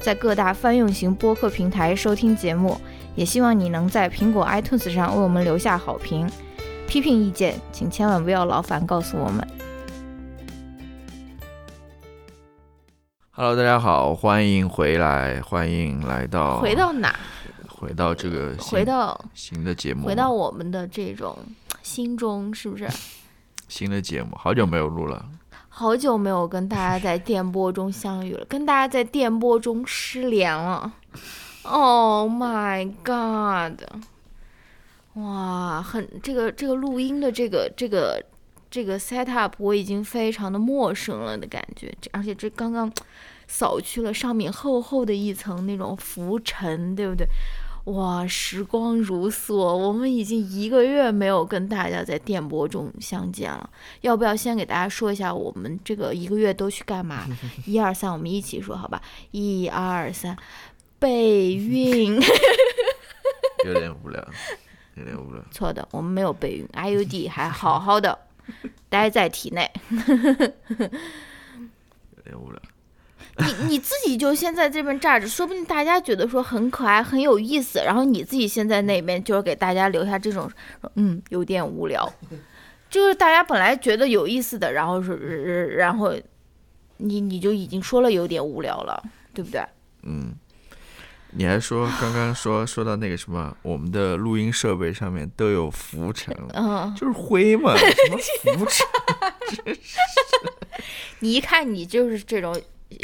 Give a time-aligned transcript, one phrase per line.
[0.00, 2.80] 在各大泛用型播客平台收听节目，
[3.14, 6.30] 也希望你能在苹果 iTunes 上为我们留下好评。
[6.86, 9.46] 批评意见，请千万不要劳烦告诉我们。
[13.32, 17.14] Hello，大家好，欢迎回来，欢迎来到回到哪？
[17.68, 21.38] 回到这个回到新的节目，回到我们的这种
[21.82, 22.88] 心中，是不是？
[23.68, 25.24] 新的节目，好久没有录了。
[25.78, 30.92] 好久没有跟大家在电波中相遇了，跟大家在电波中失联了。
[31.62, 33.80] Oh my god！
[35.14, 38.20] 哇，很这个这个录音的这个这个
[38.68, 42.92] 这个 set up 我已经非常的陌生了的感觉，而且这刚刚
[43.46, 47.24] 扫去了上面厚厚的一层那种浮尘，对不对？
[47.88, 53.70] 哇，时光如梭，我们已经一个月没有跟大家在电波中相见了。
[54.02, 57.26] 要不要先给大家说一下我们这个一个月都去干嘛？
[57.64, 59.00] 一二三，我们一起说好吧？
[59.30, 60.36] 一二三，
[60.98, 62.20] 备孕。
[63.64, 64.22] 有点无聊，
[64.94, 65.42] 有点无聊。
[65.50, 68.18] 错的，我们没有备孕，IUD 还好好的
[68.90, 69.70] 待在体内。
[72.16, 72.60] 有点无聊。
[73.38, 80.50] 你你自己就先在这边站着，说不定大家觉得说很可爱很有意思，然后你自己先在那边，就是给大家留下这种，
[80.96, 82.12] 嗯，有点无聊，
[82.90, 86.12] 就是大家本来觉得有意思的，然后是然后
[86.96, 89.00] 你你就已经说了有点无聊了，
[89.32, 89.62] 对不对？
[90.02, 90.34] 嗯，
[91.30, 98.18] 你还说刚刚说说到那个什么，我们的录音设备上面都有浮尘，嗯，就是灰嘛，什么
[98.56, 99.76] 浮尘？
[101.20, 102.60] 你一看你就是这种。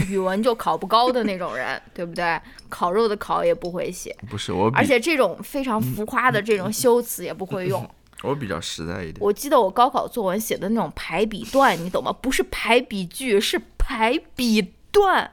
[0.09, 2.41] 语文就考不高的那种人， 对不对？
[2.69, 7.89] 烤肉的烤也不会写，不是我，而且这种非常浮夸的这种修辞也不会用。
[8.23, 9.17] 我比较实在一点。
[9.21, 12.13] 我记得我高考作文写的那种排比段，你懂吗？
[12.13, 15.31] 不是排比句，是排比段。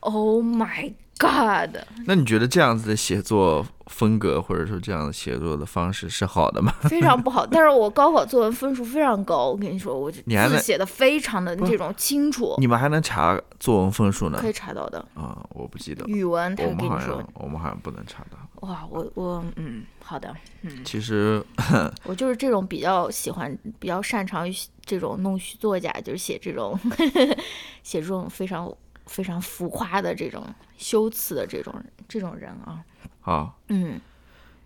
[0.00, 1.76] Oh my god！
[2.06, 3.66] 那你觉得这样子的写作？
[3.88, 6.72] 风格或者说这样的写作的方式是好的吗？
[6.88, 7.46] 非常不好。
[7.46, 10.22] 但是我高考作文分数非常高，我跟你说，我字
[10.60, 12.54] 写的非常的这种清楚。
[12.58, 14.38] 你们还能查作文分数呢？
[14.40, 14.98] 可以查到的。
[15.14, 16.04] 啊，我不记得。
[16.06, 18.38] 语文，他跟你说，我们好像不能查到。
[18.68, 20.84] 哇，我我嗯，好的，嗯。
[20.84, 21.42] 其实
[22.04, 24.52] 我就是这种比较喜欢、比较擅长于
[24.84, 26.78] 这种弄虚作假，就是写这种
[27.84, 28.70] 写这种非常
[29.06, 30.42] 非常浮夸的这种
[30.78, 31.74] 修辞的这种
[32.08, 32.82] 这种人啊。
[33.20, 34.00] 啊，嗯，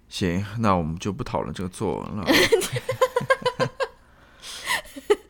[0.08, 2.24] 行，那我们就不讨论这个作文了。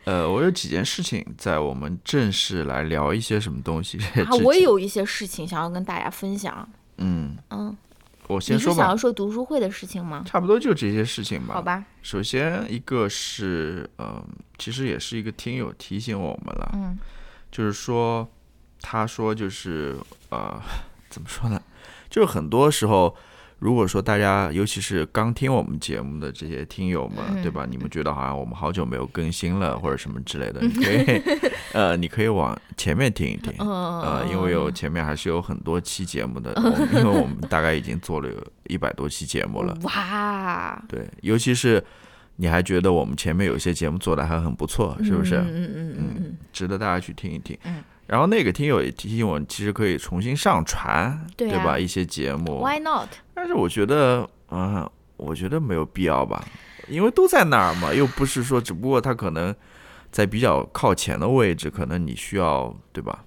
[0.05, 3.97] 呃，我有几件事情在我们正式来聊一些什么东西。
[4.25, 6.69] 啊，我也有一些事情想要跟大家分享。
[6.97, 7.75] 嗯嗯，
[8.27, 8.73] 我先说吧。
[8.73, 10.21] 你是想要说读书会的事情吗？
[10.27, 11.53] 差不多就这些事情吧。
[11.53, 11.85] 好吧。
[12.01, 14.21] 首先一个是，嗯，
[14.57, 16.71] 其实也是一个听友提醒我们了。
[16.73, 16.99] 嗯，
[17.49, 18.29] 就是说，
[18.81, 19.95] 他说就是，
[20.33, 20.61] 呃，
[21.09, 21.61] 怎么说呢？
[22.09, 23.15] 就是很多时候，
[23.59, 27.65] 如果说大家，尤其是刚听我们节目的这些听友们，对吧？
[27.69, 31.21] 你们觉得好像我们好久没有更新了，或者什么之类的， 你可以，
[31.73, 36.53] 呃，你可以往前面听一听，呃，因为有前面还是有很多期节目的，
[36.93, 38.35] 因为我们大概已经做了有
[38.67, 39.77] 一百多期节目了。
[39.83, 40.83] 哇！
[40.87, 41.83] 对，尤其是
[42.35, 45.37] 你还觉得我们前面有些节目做的还很不错，是不是？
[45.37, 47.57] 嗯嗯嗯嗯，值得大家去听一听。
[47.63, 47.83] 嗯。
[48.13, 51.79] 然后那个听友也提醒我，其实可以重新上传，对吧？
[51.79, 53.09] 一些节目，Why not？
[53.33, 54.87] 但是我觉得，嗯，
[55.17, 56.45] 我觉得没有必要吧，
[56.87, 59.55] 因为都在那儿嘛，又不是说，只不过他可能
[60.11, 63.23] 在比较靠前的位置，可能你需要，对吧？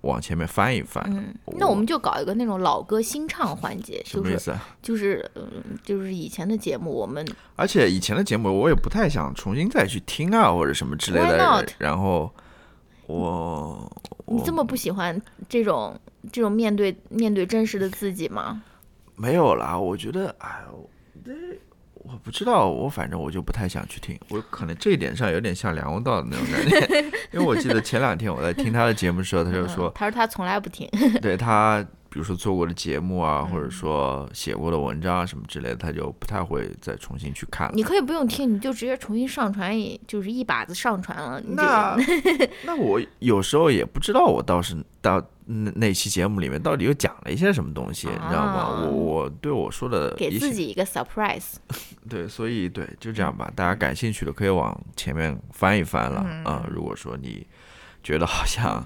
[0.00, 1.00] 往前面翻一翻。
[1.06, 4.52] 嗯，那我们就搞一个那种老歌新唱环节， 什么意思？
[4.82, 5.46] 就是嗯，
[5.84, 7.24] 就是以前的节目，我们
[7.54, 12.28] 而且以前的节目我也不太想重新再去听啊，或者什么之类的，然后。
[13.08, 13.90] 我
[14.26, 15.98] 你这么不喜欢这种
[16.30, 18.62] 这种面对面对真实的自己吗？
[19.16, 20.62] 没有啦，我觉得，哎，
[21.24, 21.32] 这
[21.94, 24.18] 我不知道，我反正我就不太想去听。
[24.28, 27.00] 我可能这一点上有点像梁文道的那种感觉，
[27.32, 30.88] 因为我记得前两天我在听他的节目的时候，他就说，他说他从来不听。
[31.20, 31.84] 对他，
[32.18, 37.72] 比比如说做过的节目啊，嗯或者说写过的文章啊什么之类的，他就不太会再重新去看了。
[37.76, 41.40] 你可以不用听，你就直接重新上传一，就是一把子上传了。
[41.46, 41.96] 那
[42.66, 48.52] 那我有时候也不知道，我倒是到那那期节目里面到底又讲了一些什么东西，你知道吗？
[48.52, 51.52] 啊我我对我说的给自己一个 surprise。
[52.10, 53.48] 对，所以对，就这样吧。
[53.54, 57.46] 大家感兴趣的可以往前面翻一翻了嗯啊、如果说你
[58.02, 58.84] 觉得好像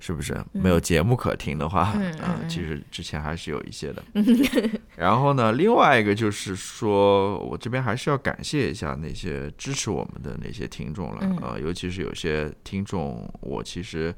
[0.00, 4.02] 是不是没有节目可听的话， 嗯啊、嗯其实之前还是有一些的。
[4.96, 14.12] 然后呢，另外一个就是说我这边还是要感谢一下那些支持我们的那些听众了嗯啊、尤其是有些听众，我其实。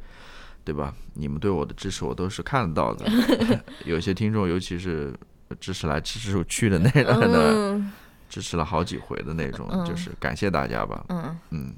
[0.64, 0.94] 对吧？
[1.14, 3.04] 你们对我的支持我都是看得到的。
[3.84, 5.12] 有些听众，尤其是
[5.58, 7.92] 支持来支持去的那个呢，嗯
[8.28, 11.04] 支持了好几回的那种，嗯就是感谢大家吧。
[11.08, 11.74] 嗯，嗯，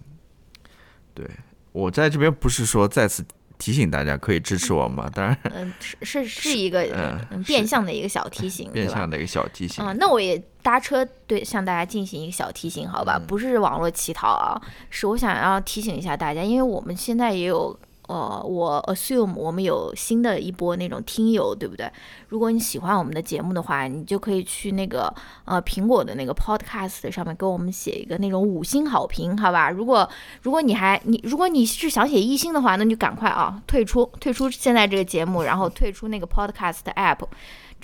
[1.15, 1.27] 对
[1.73, 3.25] 我在这边不是说再次
[3.65, 9.83] 提醒大家可以支持我们嘛，当然嗯，是是是一个嗯嗯变相的一个小提醒，变相的一个小提醒。
[9.83, 13.17] 啊、那我也搭车对向大家进行一个小提醒，好吧？
[13.19, 17.75] 嗯不是网络乞讨啊，是我想要提醒一下大家，因为我们现在也有。
[18.07, 21.91] 呃，我 assume 我们有新的一波那种听友，对不对？
[22.29, 25.13] 如果你喜欢我们的节目的话，你就可以去那个
[25.45, 29.71] 呃苹果的那个 podcast 上面给我们写一个那种五星好评，好吧？
[29.71, 30.09] 如果
[30.43, 37.21] 如果你还你如果你是想写一星的话，那你就赶快啊退出退出现在这个节目，然后退出那个 podcast app，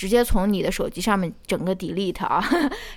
[0.00, 2.42] 直接从你的手机上面整个 delete 啊。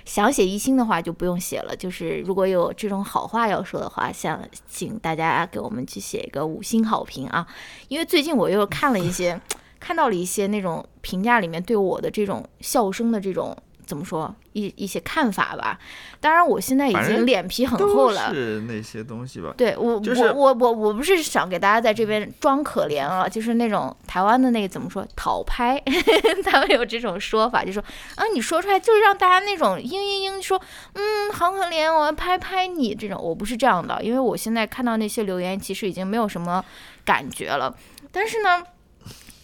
[0.06, 7.46] 想写一星的话就不用写了，就是如果有这种好话要说的话，想请大家给我们去写一个五星好评啊。
[7.88, 9.38] 因为最近我又看了一些，
[9.78, 13.54] 看到了一些那种评价里面对我的这种笑声的这种
[13.86, 15.78] 怎么说一一些看法吧。
[16.20, 18.32] 当然，我现在已经脸皮很厚了。
[18.32, 19.52] 是那些东西吧。
[19.56, 25.82] 对我，就是我我我我不是想给大家在这边装可怜啊，就是那种台湾的那个怎么说讨拍，
[26.44, 27.82] 他们有这种说法，就说
[28.14, 30.60] 啊你说出来就是让大家那种嘤嘤嘤说，
[30.94, 36.64] 嗯好可怜，我要拍拍你这种，我不是这样的，因为我现在看到那些留言，其实已经没有什么
[37.04, 37.74] 感觉了，
[38.10, 38.62] 但是呢，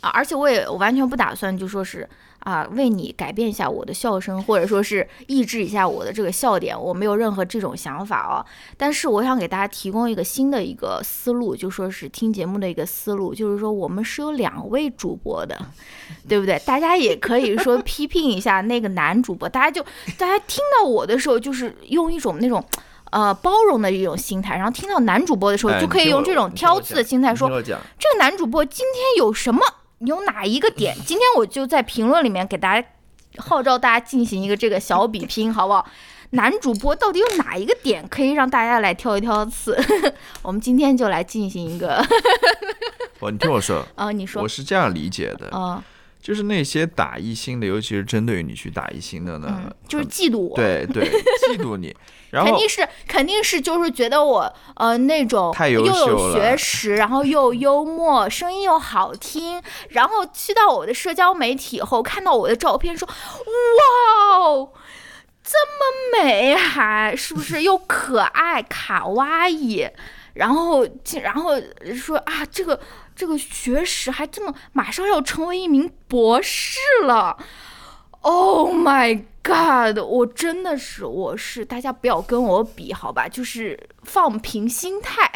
[0.00, 2.08] 啊而且我也我完全不打算就说是。
[2.40, 8.44] 啊，为你改变一下我的笑声，或者说是抑制一下我的这个笑点，我没有任何这种想法哦。
[8.76, 15.56] 但是我想给大家提供一个新的一个思路，就说是听节目的一个思路，就是说我们是有两位主播的，
[16.28, 16.58] 对不对？
[16.66, 19.82] 大家也可以说批评一下那个男主播，大家就
[20.18, 22.64] 大家听到我的时候，就是用一种那种。
[23.12, 29.60] 呃，包容的一种心态，然后听到男主播的时候，哎就可以用这种挑刺的心态说，这个男主播今天有什么，
[30.06, 30.96] 有哪一个点？
[31.06, 32.86] 今天我就在评论里面给大家
[33.36, 35.86] 号召大家进行一个这个小比拼，好不好？
[36.30, 39.76] 男主播到底有哪一个点可以让大家来挑一挑刺？
[40.42, 41.96] 我们今天就来进行一个，
[43.20, 45.82] 哦你听我说，啊， 你说我，是这样理解的，啊，
[46.22, 51.04] 就是那些打一星的，尤其是针对于你去打一星的呢嗯，，就是嫉妒我，对对
[51.48, 51.94] 嫉妒你，
[52.30, 64.72] 然后肯定是肯定是就是觉得我呃那种又有学识，然后又幽默，声音又好听，然后去到我的社交媒体后看到我的照片说，哇哦。
[65.42, 69.84] 这么美还是不是又可爱卡哇伊，
[70.34, 71.54] 然后竟然后
[71.92, 72.78] 说啊这个
[73.16, 77.36] 这个学识还这么马上要成为一名博士了
[78.20, 79.98] ，Oh my God！
[79.98, 83.28] 我真的是，我是大家不要跟我比，好吧？
[83.28, 85.30] 就是放平心态，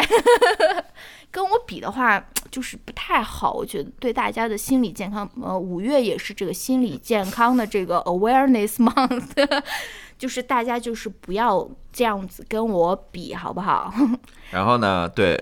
[1.31, 3.53] 跟我比的话，就是不太好。
[3.53, 9.63] 我觉得对大家的心理健康，呃，五月也是这个心理健康的这个 awareness month，
[10.19, 13.93] 就是大家就是不要这样子跟我比，好不好？
[14.53, 15.37] 然后呢，对，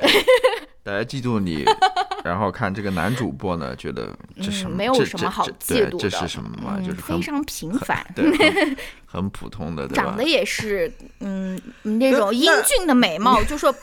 [0.82, 1.64] 大家嫉妒你，
[2.24, 6.76] 然后看这个男主播呢，觉得这是没有这什么好这嫉妒的，这这是什么嘛？
[6.78, 8.04] 嗯，就是非常平凡。
[8.14, 8.76] 对，很
[9.06, 10.24] 很普通的，长得？
[10.24, 13.78] 也是，嗯，那种英俊的美貌，就说是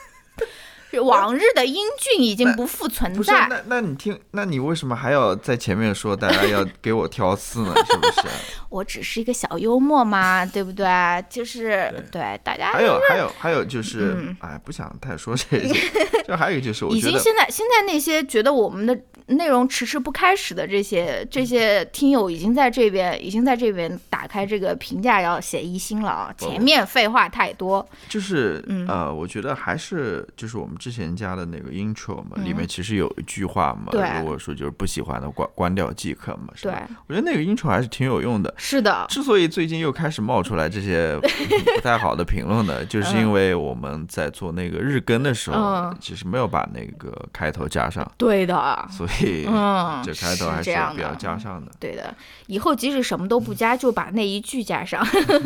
[1.04, 3.48] 往日的英俊已经不复存在。
[3.48, 7.74] 那那你听，那你为什么还要在前面说大家要给我挑刺呢？
[7.86, 8.28] 是不是？
[8.70, 10.88] 我只是一个小幽默嘛， 对不对？
[11.30, 15.90] 就是对大家还有还有还有就是嗯，哎，不想太说这些。
[16.28, 18.98] 就还有一个就是，我已经觉得现在现在那些觉得我们的
[19.30, 26.34] 内容迟迟不开始的这些这些听友，已经在这边已经在这边打开这个评价要写一星了啊！
[26.38, 28.88] 前面废话太多，就是嗯。
[28.88, 36.72] 呃，我觉得还是就是我们之前加的那个 intro 嘛，里面其实有一句话嘛，如果说就是不喜欢的关关掉即可嘛，是对。
[36.72, 38.52] 吧？，我觉得那个 intro 还是挺有用的。
[38.58, 41.16] 是的，之所以最近又开始冒出来这些
[41.76, 51.72] 不太好的评论呢， 就是因为我们在做那个日更的时候嗯，其实没有把那个开头加上，对的，所以嗯， 这开头还是比较加上的。
[51.80, 52.16] 对的，
[52.48, 55.06] 以后即使什么都不加，就把那一句加上，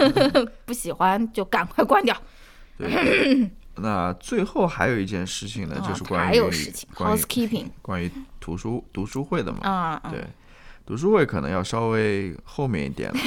[0.65, 2.15] 不喜欢就赶快关掉。
[2.77, 9.59] 对， 那最后还有一件事情呢，就是啊关于还有事情关于，housekeeping 关于图书读书会的嘛。
[9.63, 10.25] 啊，嗯对，
[10.85, 13.19] 读书会可能要稍微后面一点了，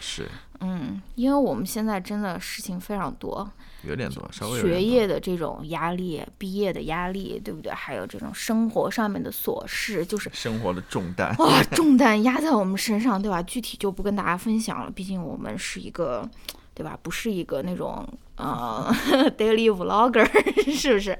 [0.00, 0.28] 是
[0.60, 3.50] 嗯，因为我们现在真的事情非常多，
[3.86, 7.72] 有点多，稍微学业的这种压力，毕业的压力，对不对？
[7.72, 11.34] 还有这种生活上面的琐事，就是生活的重担。
[11.38, 13.42] 哇， 重担压在我们身上，对吧？
[13.42, 16.28] 具体就不跟大家分享了，毕竟我们是一个，
[16.74, 16.98] 对吧？
[17.02, 18.90] 不是一个那种呃
[19.38, 20.26] daily vlogger，
[20.72, 21.18] 是不是？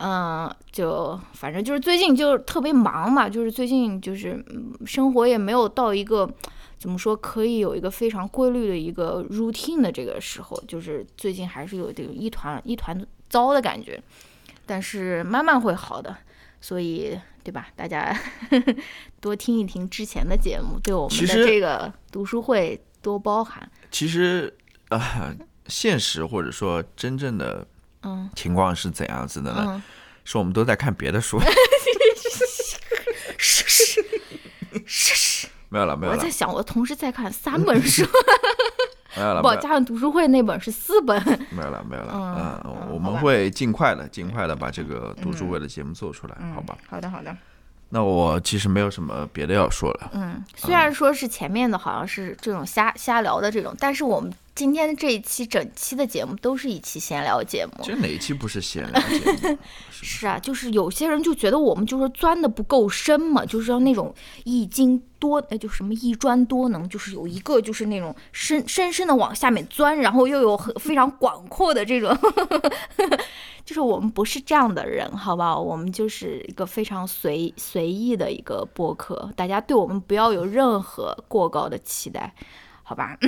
[0.00, 6.28] 嗯、就反正就是最近就是特别忙嘛，就是最近就是嗯生活也没有到一个
[6.78, 14.00] 怎么说可以有一个非常规律的一个 routine 的这个时候，就是最近还是有这个一团一团糟的感觉，
[14.64, 16.16] 但是慢慢会好的。
[16.60, 17.68] 所以，对吧？
[17.76, 18.12] 大家
[19.20, 23.70] 多听一听之前的节目，对我们的这个读书会多包涵。
[23.92, 24.52] 其实
[24.88, 25.32] 啊、
[25.68, 27.64] 现实或者说真正的
[28.02, 29.64] 嗯情况是怎样子的呢？
[29.68, 29.82] 嗯，
[30.24, 31.38] 是我们都在看别的书。
[33.38, 34.02] 是是是
[34.84, 35.14] 是，
[35.68, 38.02] 没有了，没有了我在，想，我同时在看三本书，
[39.16, 41.20] 没有了，不加上读书会那本是四本。
[41.50, 42.62] 没有了，没有了。
[42.64, 46.76] 嗯我们会尽快的、尽快的把这个读书会的节目做出来，好吧？
[46.88, 47.36] 好的好的。
[47.90, 50.10] 那我其实没有什么别的要说了。
[50.12, 57.72] 嗯，虽然说是前面的好像是这种瞎瞎聊的这种，但是我们今天这一期整期的节目都是一期闲聊节目。
[57.84, 59.58] 这哪一期不是闲聊节目？
[59.88, 64.12] 是啊，就是有些人就觉得我们就是钻的不够深嘛，就是要那种
[64.42, 72.10] 一经多，呃，就什么一专多能，就是有一个就是那种深深深的往下面钻，然后又有很非常广阔的这种，
[73.64, 75.60] 就是我们不是这样的人，好不好？
[75.60, 82.34] 我们就是一个非常随随意的一个播客，大家对我们不要有任何过高的期待，
[82.82, 83.16] 好吧？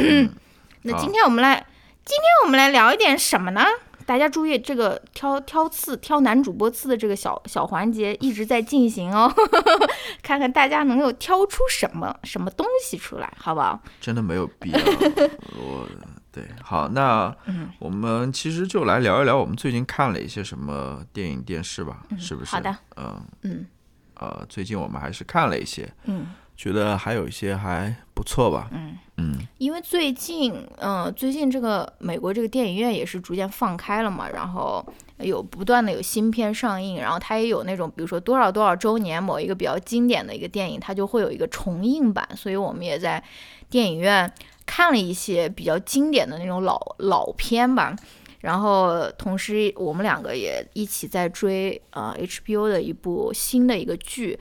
[0.83, 1.57] 那今天我们来，
[2.05, 3.65] 今天我们来聊一点什么呢？
[4.07, 9.33] 大家注意，这个挑挑刺、挑男主播刺的这个小小环节一直在进行哦，
[10.21, 13.81] 看看大家能够挑出什么什么东西出来，好不好？
[14.01, 14.79] 真的没有必要。
[15.55, 15.87] 我
[16.33, 22.51] 对，好，那嗯我们其实就来聊一聊我们最近看了一些什么电影、电视吧，是不是？
[22.51, 22.77] 好的。
[22.97, 23.67] 嗯嗯
[24.15, 28.69] 呃，最近我们还是看了一些，嗯觉得还有一些还不错吧。
[28.73, 28.99] 嗯。
[29.21, 34.83] 嗯，因为最近，嗯、最近这个美国这个电影院也是逐渐放开了嘛，然后
[35.19, 43.23] 有不断的有新片上映，然后它也有那种，比如说多少多少周年某一个比较经典的一个电影，它就会有一个重映版，所以我们也在
[43.69, 44.33] 电影院
[44.65, 47.95] 看了一些比较经典的那种老老片吧。
[48.41, 54.39] 然后同时，我们两个也一起在追呃 HBO 的一部新的一个剧，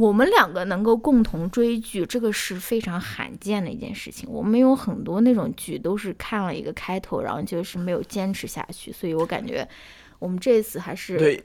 [0.00, 4.26] 我们两个能够共同追剧，这个是非常罕见的一件事情。
[4.30, 9.68] 我们有很多那种剧都是看了一个开头，然后就是没有坚持下去，所以我感觉
[10.18, 11.44] 我们这次还是对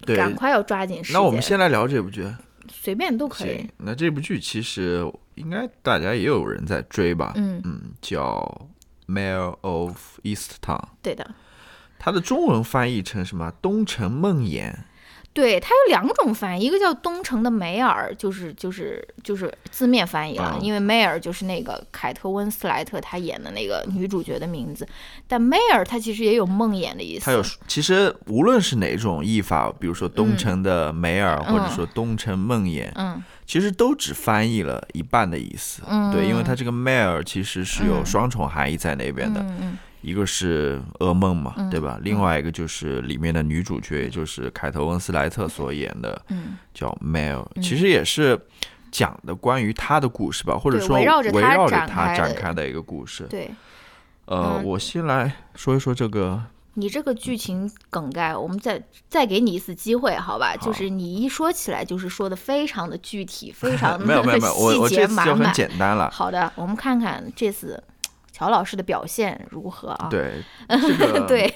[0.00, 0.16] 对。
[0.16, 1.20] 赶快要抓紧时间。
[1.20, 2.26] 那我们先来聊这部剧。
[2.72, 7.34] 随便都可以。，那这部剧其实应该大家也有人在追吧？
[7.36, 8.66] 嗯，嗯，叫
[9.12, 11.34] 《Mayor of Easttown》，对的，
[11.98, 13.52] 它的中文翻译成什么？
[13.60, 14.72] 东城梦魇。
[15.34, 20.58] 对，它有两种翻译，一个叫东城的梅尔，就是就是就是字面翻译了，啊。
[20.62, 24.86] 因为梅尔就是那个凯特温斯莱特她演的那个女主角的名字，
[25.26, 27.24] 但梅尔它其实也有梦魇的意思。
[27.26, 33.22] 它有，其实无论是哪种译法，比如说东城的梅尔，或者说东城梦魇，嗯。
[33.46, 35.82] 其实都只翻译了一半的意思。
[35.86, 41.98] 嗯，对，因为它这个 Mare 其实是有双重含义在那边的，嗯嗯一个是噩梦嘛，嗯对吧？
[42.02, 48.38] 另外一个就是里面的女主角，也就是凯特温斯莱特所演的，嗯叫 male、其实也是
[48.92, 51.30] 讲的关于她的故事吧，或者说围绕着
[51.86, 53.24] 她展开的一个故事。
[53.30, 53.50] 对。
[54.26, 56.42] 呃，嗯我先来说一说这个，
[56.74, 60.54] 你这个剧情梗概，我们再再给你一次机会，好吧？
[60.58, 65.52] 好就是你一说起来，就是说的非常的具体，非常 没有没有没有，我 我细这次就很。
[65.52, 66.10] 简单了。
[66.10, 67.82] 好的，我们看看这次
[68.34, 70.08] 乔老师的表现如何啊？
[70.10, 71.48] 对，这个 对，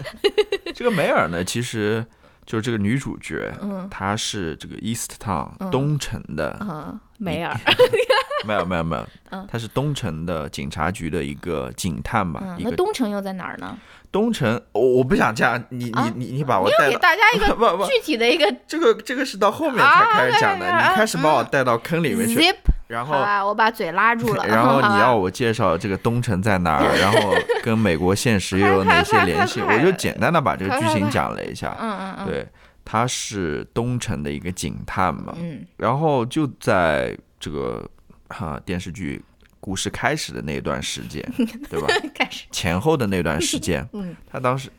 [0.74, 2.02] 这个梅尔呢，其实
[2.46, 3.86] 就是这个女主角，嗯。
[3.90, 7.54] 她是这个 East Town 东城的，嗯，梅尔，
[8.48, 13.76] 没有没有没有嗯，她是东城的警察局的一个警探吧，嗯，那东城又在哪儿呢？
[14.16, 16.98] 东城，我我不想这样，你啊你你你把我带到。
[16.98, 22.40] 大家一个 不不，具体的一个 这个这个是到后面才开始讲的，啊你开始把我带到坑里面去
[22.86, 24.46] 然后我把嘴拉住了。
[24.48, 31.76] 然后你要我介绍这个东城在哪儿，然后跟美国现实又有哪些联系，我就简单的把这个剧情讲了一下。
[31.78, 32.48] 嗯嗯嗯，对，
[32.84, 37.84] 他是东城的一个警探嘛，嗯然后就在这个
[38.28, 39.22] 哈、电视剧
[39.66, 41.20] 故事开始的那段时间，
[41.68, 41.88] 对吧？
[42.14, 44.14] 开始，前后的那段时间， 嗯。
[44.30, 44.70] 他当时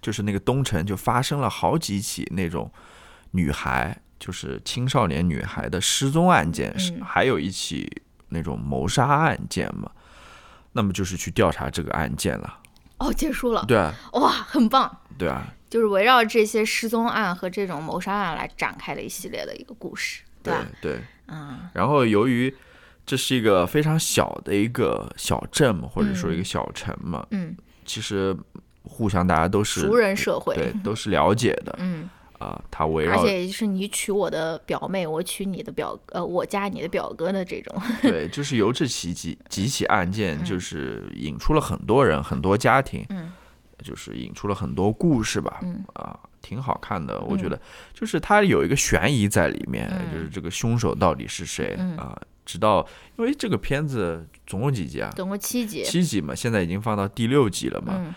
[0.00, 2.70] 就是那个东城就发生了好几起那种
[3.32, 7.02] 女孩，就是青少年女孩的失踪案件，是嗯。
[7.04, 7.90] 还有一起
[8.28, 9.90] 那种谋杀案件嘛。
[10.70, 12.60] 那么就是去调查这个案件了，
[12.98, 20.64] 哦，结束了，对啊，哇，很棒，对啊，就是围绕这些失踪案和这种谋杀案来展开的一系列的一个故事，对吧？
[20.80, 21.00] 对。
[21.26, 21.68] 嗯。
[21.74, 22.54] 然后由于
[23.10, 28.36] 这是一个非常小的一个小镇嘛，或者说一个小城嘛，嗯，其实
[28.84, 31.74] 互相大家都是熟人社会，对，都是了解的。
[31.80, 32.62] 嗯，啊。
[32.70, 43.32] 他围绕而绕且是你娶我的表妹，我娶你的表，呃，我嫁你的表哥的这种， 对，就是由这起几几起案件，就是引出了很多人、很多家庭，嗯，
[43.82, 45.84] 就是引出了很多故事吧，嗯。
[45.94, 47.20] 啊，挺好看的。
[47.22, 47.60] 我觉得。
[47.92, 50.14] 就是它有一个悬疑在里面，嗯。
[50.14, 51.96] 就是这个凶手到底是谁嗯。
[51.96, 52.16] 啊？
[52.44, 55.10] 直到因为这个片子总共几集啊？
[55.14, 57.94] 总共七集，七集嘛，现在已经放到第六集了嘛。
[57.96, 58.14] 嗯，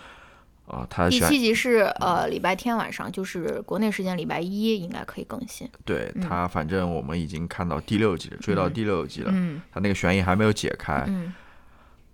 [0.66, 9.32] 啊，它悬第七集是呃礼拜天晚上，就是国内时间礼拜一应该可以更新，对它，反正我们已经看到第六集了，追到第六集了。
[9.34, 11.34] 嗯它那个悬疑还没有解开，嗯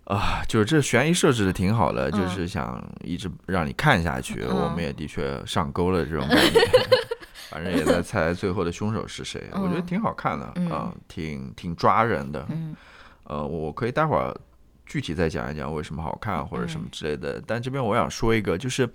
[0.04, 4.44] 啊，就是这悬疑设置的挺好的，嗯就是想一直让你看下去。
[4.48, 6.60] 嗯我们也的确上钩了这种感觉，
[7.50, 9.42] 反正也在猜最后的凶手是谁。
[9.52, 12.46] 我觉得嗯挺好看的，嗯啊，挺挺抓人的。
[12.50, 12.74] 嗯
[13.24, 14.34] 呃，我可以待会儿
[14.86, 17.40] 具体再讲一讲为什么好看或者什么嗯之类的。
[17.46, 18.88] 但这边我想说一个，就是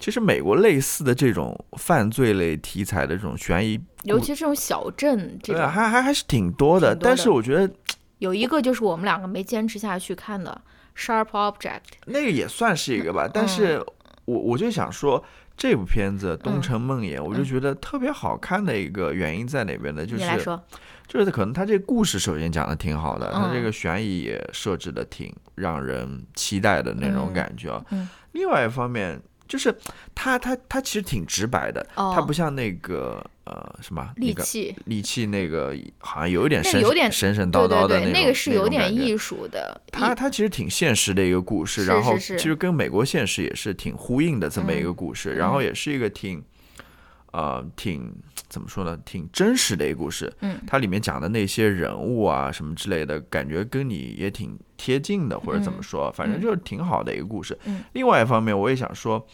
[0.00, 6.94] 其实美国类似的这种犯罪类题材的这种悬疑，尤其这种小镇这对啊，种，还还还是挺多的。
[6.94, 7.70] 但是我觉得
[8.18, 10.58] 有一个就是我们两个没坚持下去看的
[10.98, 11.58] 《Sharp Object》，
[12.06, 13.86] 那个也算是一个吧，但嗯是
[14.24, 15.22] 我我就想说，
[15.62, 20.04] 这部片子《东城梦魇》，我就觉得特别好看的一个原因在哪边呢？
[20.04, 20.58] 就是
[21.06, 27.80] 就是可能他这个故事首先讲的挺好的，他这嗯个悬疑也设置的挺让人期待的那种嗯感觉啊。
[27.92, 29.22] 嗯另外一方面。
[29.48, 29.74] 就是
[30.14, 46.42] 他，他，他其实挺直白的，哦它不像那个呃什么利器，利器那个，好像有一点神那有点神神叨叨的那个那个是有点艺术的，它它其实挺现实的一个故事，然后其实跟美国现实也是挺呼应的这么一个故事，然后也是一个挺，
[47.32, 48.14] 呃，挺
[48.48, 50.32] 怎么说呢，挺真实的一个故事。
[50.40, 50.60] 嗯。
[50.66, 57.58] 它里面讲的那些人物啊什么之类的，感觉跟你也挺贴近的，或者怎么说，反正就是挺好的一个故事。
[57.64, 57.82] 嗯。
[57.94, 59.26] 另外一方面，我也想说，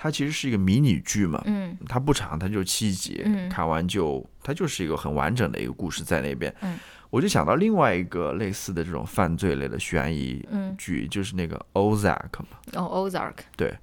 [0.00, 1.76] 它其实是一个迷你剧嘛，嗯。
[1.88, 3.48] 它不长，它就七集，嗯。
[3.48, 6.54] 看完就它就是一个很完整的一个故事在那边。
[6.60, 6.78] 嗯。
[7.10, 13.34] 我就想到另外一个类似的这种犯罪类的悬疑嗯，剧，就是那个 Ozark 嘛，哦，Ozark。
[13.56, 13.74] 对。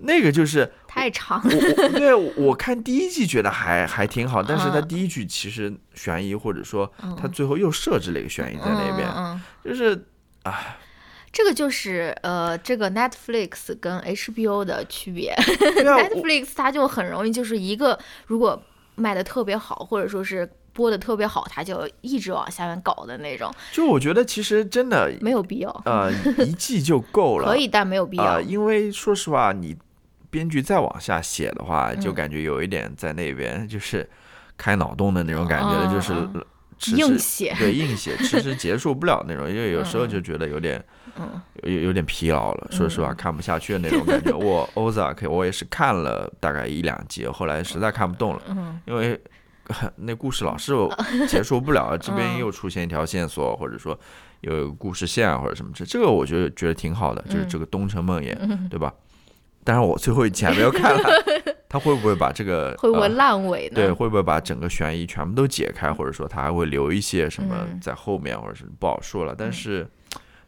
[0.00, 1.40] 那个就是太长。
[1.48, 7.16] 了我对我看第一季觉得还还挺好，但是它嗯第一季其实悬疑或者说嗯。
[7.18, 9.40] 它最后又设置了一个悬疑在那边，嗯嗯嗯。
[9.64, 10.04] 就是
[11.34, 15.34] 这个就是呃，这个 Netflix 跟 HBO 的区别。
[15.82, 18.62] Netflix 它就很容易就是一个，如果
[18.94, 25.82] 卖的特别好，或者说是播的特别好，它就一直往下面搞的那种，就我觉得其实真的没有必要。
[25.84, 26.10] 呃
[26.46, 28.40] 一季就够 了，可以，但没有必啊、要。
[28.40, 29.76] 因为说实话，你
[30.30, 34.08] 编剧再往下写的话，就嗯感觉有一点在那边就是
[34.56, 41.03] 开脑洞的那种感觉了，嗯就是硬写，对硬写，其实结束不了那种，因为有时候 嗯就觉得有点嗯
[41.62, 44.32] 有有有点疲劳了，说实话看不下去的那种感觉。
[44.36, 49.20] 我 Ozark 我也是看了大概一两集，后来实在看不动了，嗯因为。
[49.96, 50.74] 那故事老是
[51.26, 53.98] 结束不了，这边嗯又出现一条线索，或者说
[54.42, 58.36] 有一个故事线啊或者什么这，这个我觉得觉得挺好的，就是嗯这个东城梦魇，
[58.68, 58.92] 对吧？
[59.64, 61.08] 但是我最后一集还没有看了，
[61.66, 63.76] 他会不会把这个会不会呃烂尾呢？
[63.76, 69.34] 对，会不会把整个悬疑全部都解开，或者说他还会留一些什么嗯在后面，或者是不好说了。
[69.34, 69.88] 但是，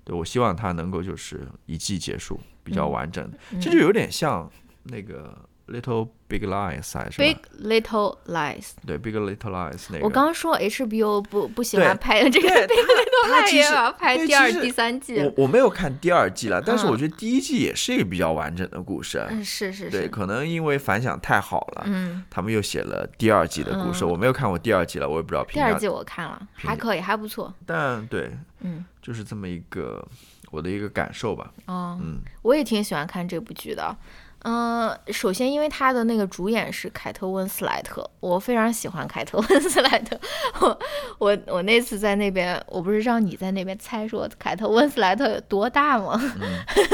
[0.06, 2.90] 对我希望他能够就是一季结束，比较嗯。
[2.92, 3.30] 完整。
[3.60, 4.50] 这就有点像
[4.84, 8.70] 那个 Little Big Lies 还是 Big？Little Lies。
[8.86, 10.04] 对 Big Little Lies 那个。
[10.04, 15.32] 我刚刚说 HBO 不不喜欢拍的这个 Big Little 他 Lies 要拍第二、第三季我。
[15.38, 19.26] 我没有看第二季了，但是我嗯觉得第一季也是一个比较完整的故事。
[19.28, 24.04] 嗯，是是对，是，可能因为反响太好了，嗯，他们又写了第二季的故事。
[24.04, 25.44] 嗯我没有看过第二季了，我也不知道。
[25.46, 27.52] 第二季我看了，还可以，还不错。
[27.66, 30.06] 但对，嗯，就是这么一个
[30.50, 31.52] 我的一个感受吧。
[31.66, 33.96] 哦，嗯，我也挺喜欢看这部剧的。
[34.40, 40.18] 嗯、首先因为他的那个主演是凯特温斯莱特，我非常喜欢凯特温斯莱特。
[40.60, 40.78] 我
[41.18, 46.20] 我我那次在那边，我不是让你在那边猜说凯特温斯莱特有多大吗？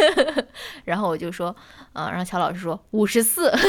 [0.84, 1.54] 然后我就说，
[1.92, 3.52] 嗯、让乔老师说五十四。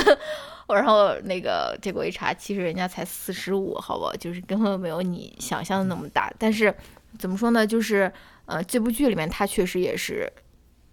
[0.70, 4.14] 然后那个结果一查，其实人家才四十五，好不好？
[4.14, 6.34] 就是根本没有你想象的那么大。
[6.40, 6.74] 但是
[7.20, 7.68] 怎么说呢？
[7.68, 8.12] 就是
[8.46, 10.32] 呃，这部剧里面他确实也是，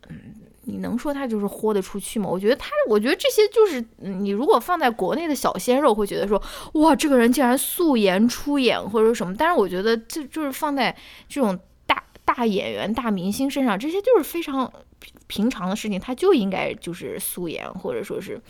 [0.08, 2.28] 嗯，你能说他就是豁得出去吗？
[2.28, 6.40] 我觉得他，我觉得这些就是你如果放在国内的小鲜肉会觉得说，
[6.74, 9.34] 哇，这个人竟然素颜出演或者什么。
[9.36, 10.94] 但是我觉得这就是放在
[11.28, 14.70] 这种大大演员、大明星身上，这些就是非常
[15.26, 18.40] 平常的事情，他就应该就是素颜或者说是。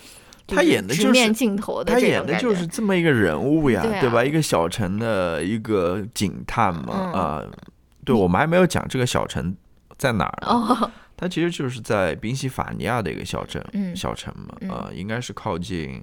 [0.53, 4.25] 他演的就是镜头的，他演的就是这么一个人物呀，对吧？
[4.25, 7.45] 一个小城的一个警探嘛，啊，
[8.05, 9.55] 对我们还没有讲这个小城
[9.97, 10.91] 在哪儿呢？
[11.21, 13.63] 他其实就是在宾夕法尼亚的一个小镇，
[13.95, 16.03] 小城嘛，啊，应该是靠近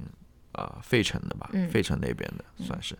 [0.51, 2.95] 啊费城的吧，费城那边的算是。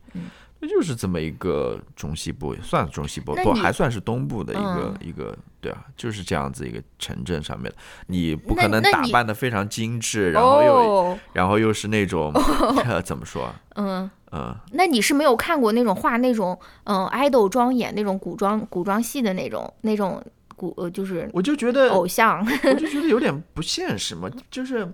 [0.60, 7.77] 那就是这么一个中西部，算是中西部，不还算是东部的一个一个，对啊，就是这样子一个城镇上面的。
[8.08, 12.34] 你不可能打扮的非常精致，然后又然后又是那种
[13.06, 13.53] 怎么说？
[13.75, 14.56] 嗯嗯。
[14.71, 20.25] 那你是没有看过那种画那种嗯爱豆妆演那种古装古装戏的那种那种
[20.57, 21.29] 古呃就是？
[21.31, 24.85] 我就觉得偶像，我就觉得有点不现实嘛，就是。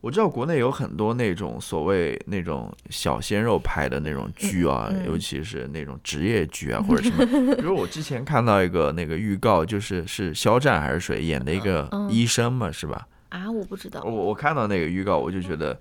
[0.00, 7.26] 我知道国内有很多那种所谓那种小鲜肉拍的那种剧啊，尤其是那种职业剧啊，或者什么。
[7.58, 13.08] 比如我之前看到一个那个预告，就是是肖战还是谁演的一个医生嘛，是吧？
[13.30, 14.00] 啊，我不知道。
[14.04, 15.76] 我我看到那个预告，我就觉得，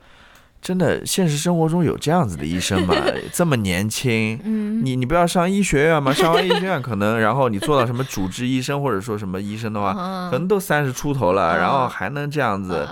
[0.61, 2.95] 真的现实生活中有这样子的医生吗？
[3.31, 4.39] 这么年轻，
[4.83, 6.11] 你你不要上医学院吗？
[6.13, 9.93] 上完医学院可能，然后你做到什么主治医生或者说什么医生的话，
[10.31, 12.87] 可能都三十出头了，然后还能这样子。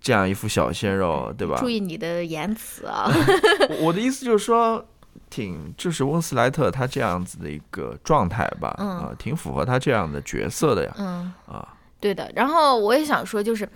[0.00, 1.56] 这样一副小鲜肉，对吧？
[1.58, 3.10] 注意你的言辞啊！
[3.80, 4.84] 我的意思就是说，
[5.30, 10.92] 挺就是温斯莱特他这样子的一个状态吧，啊，挺符合他这样的角色的呀。
[10.98, 11.66] 嗯啊，
[11.98, 12.30] 对的。
[12.36, 13.66] 然后我也想说，就是。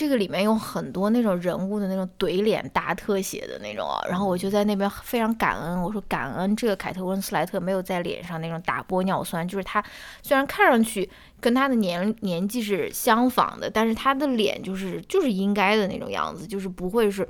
[0.00, 9.84] 这个里面有很多那种人物的那种怼脸大特写的那种，然后我就在那边非常感恩，我说感恩这个凯特温斯莱特没有在脸上那种打玻尿酸，就是他
[10.22, 11.06] 虽然看上去
[11.38, 17.28] 跟他的年年纪是相仿的，但是他的脸就是就是应该的那种样子，就是不会是，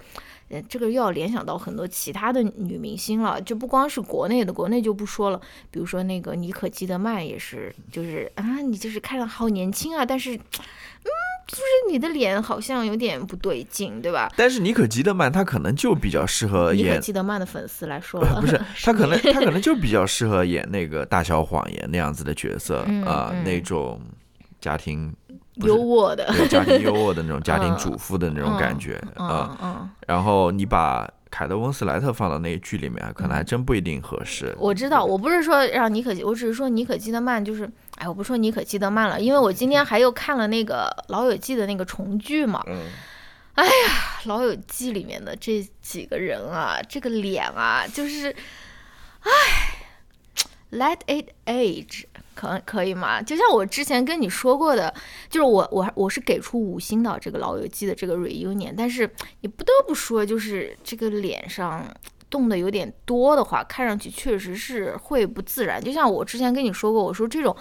[0.49, 5.41] 呃，这个又要联想到很多其他的女明星了，就不光是国内的，国内就不说了，
[5.73, 11.11] 比如说那个妮可基德曼也是，就是啊，你就是看着好年轻啊，但是，嗯。
[11.51, 14.31] 就是你的脸好像有点不对劲，对吧？
[14.37, 24.01] 但是妮可基德曼她可能就比较适合 演妮可基德曼的粉丝来说，不是 她可能 她可能就比较适合演那个大小谎言那样子的角色啊，那种
[24.61, 25.13] 家庭
[25.57, 29.91] 优渥的，家庭优渥的那种家庭主妇的那种感觉啊。
[30.07, 31.09] 然后你把。
[31.31, 34.55] 凯德温斯莱特放到那剧里面，可能还真不一定合适。
[34.59, 42.63] 我知道，我不是说让妮可，我只是说妮可基德曼，就是，哎，我不说妮可基德曼了，因为我今天还又看了那个《老友记》的那个重剧嘛。
[42.67, 42.83] 嗯。
[43.55, 43.71] 哎呀，
[44.29, 48.35] 《老友记》里面的这几个人啊，这个脸啊，就是，
[49.21, 49.31] 哎，
[50.73, 52.05] Let it age。
[52.41, 53.21] 可可以吗？
[53.21, 54.93] 就像我之前跟你说过的，
[55.29, 59.09] 就是我我我是给出五星的这个老友记的这个 reunion，但是
[59.43, 61.85] 你不得不说，就是这个脸上
[62.31, 65.79] 动的有点多的话，看上去确实是会不自然。
[65.83, 67.55] 就像我之前跟你说过，我说这种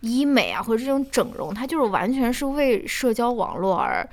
[0.00, 4.06] 医美啊或者这种整容，它就是完全是为社交网络而。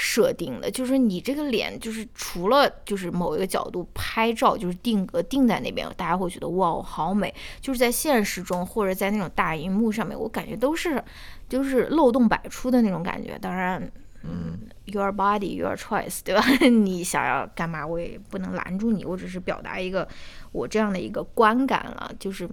[0.00, 7.34] 设定的就是你这个脸，就是除了就是某一个角度拍照，就是定格定在那边，大家会觉得哇好美。
[7.60, 11.02] 就是在现实中或者在那种大荧幕上面，我感觉都是
[11.48, 13.36] 就是漏洞百出的那种感觉。
[13.40, 13.90] 当然，
[14.22, 16.44] 嗯，your body your choice，对吧？
[16.68, 19.04] 你想要干嘛，我也不能拦住你。
[19.04, 20.06] 我只是表达一个
[20.52, 22.08] 我这样的一个观感了。
[22.20, 22.48] 就是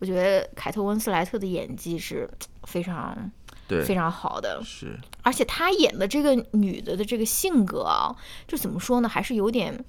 [0.00, 2.28] 我觉得凯特温斯莱特的演技是
[2.64, 3.30] 非常。
[3.84, 8.14] 非常好的，是，而且她演的这个女的的这个性格啊，
[8.46, 9.84] 就怎么说呢，还是有点，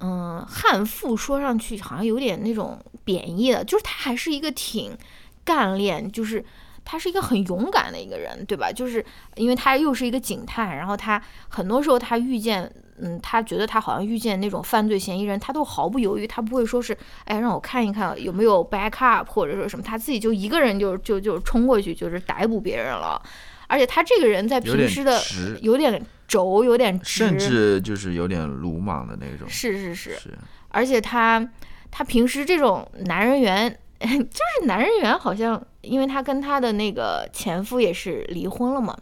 [0.00, 4.96] 嗯，悍妇，说上去好像有点那种贬义的，就是她还是一个挺
[5.44, 6.44] 干练，就是
[6.84, 8.72] 她是一个很勇敢的一个人，对吧？
[8.72, 9.04] 就是
[9.36, 12.72] 因为她又是一个警探，然后她很多时候她遇见。
[12.98, 23.20] 嗯，他觉得他好像遇见那种犯罪嫌疑人，他都毫不犹豫，他不会说是，哎，让我看一看有没有 backup 或者说什么，他自己就一个人就就就冲过去，就是逮捕别人了。
[23.66, 25.20] 而且他这个人在平时的
[25.60, 29.48] 有点轴，有点直，甚至就是有点鲁莽的那种。
[29.48, 30.14] 是是是。
[30.16, 30.30] 是。
[30.68, 31.48] 而且他
[31.90, 38.96] 他平时这种男人缘， 就是男人缘，好像因为他跟他的那个前夫也是离婚了嘛，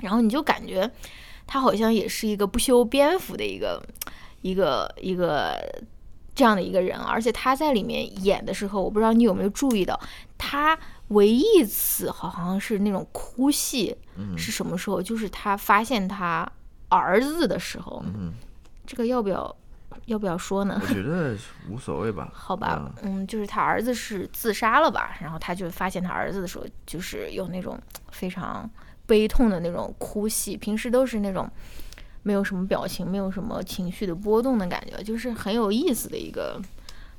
[0.00, 0.90] 然后你就感觉。
[1.48, 3.82] 他好像也是一个不修边幅的一个
[4.42, 5.58] 一个一个
[6.32, 9.98] 这样的一个人，而且他在里面演的时候，我不知道你有没有注意到，
[10.36, 13.96] 他唯一一次好像是那种哭戏，
[14.36, 15.02] 是什么时候？
[15.02, 16.48] 就是他发现他
[16.88, 18.00] 儿子的时候，
[18.86, 19.56] 这个要不要
[20.06, 20.80] 要不要说呢？
[20.80, 21.36] 我觉得
[21.68, 22.30] 无所谓吧。
[22.32, 25.16] 好吧，嗯，就是他儿子是自杀了吧？
[25.20, 27.76] 然后他就发现他儿子的时候，就是有那种
[28.12, 28.70] 非常
[29.08, 31.50] 悲痛的那种哭戏，平时都是那种
[32.22, 36.60] 没有什么表情、没有什么情绪的波动的感觉，就是很有意思的一个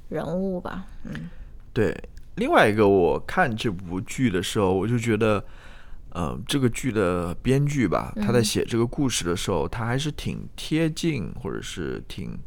[0.08, 0.86] 人物吧。
[1.04, 1.30] 嗯，
[1.73, 1.93] 对。
[2.36, 5.43] 另外一个，我看这部剧的时候，我就觉得，
[6.15, 12.39] 嗯，这个剧的编剧吧，他在写这个故事的时候，他还是挺贴近，或者是挺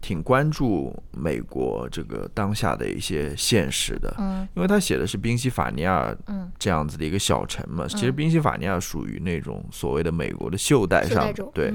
[0.00, 4.14] 挺关注美国这个当下的一些现实的。
[4.18, 7.86] 嗯，因为他写的是宾夕法尼亚，嗯这样子的一个小城嘛。
[7.88, 11.72] 其实宾夕法尼亚属于那种所谓的美国的袖带上，对。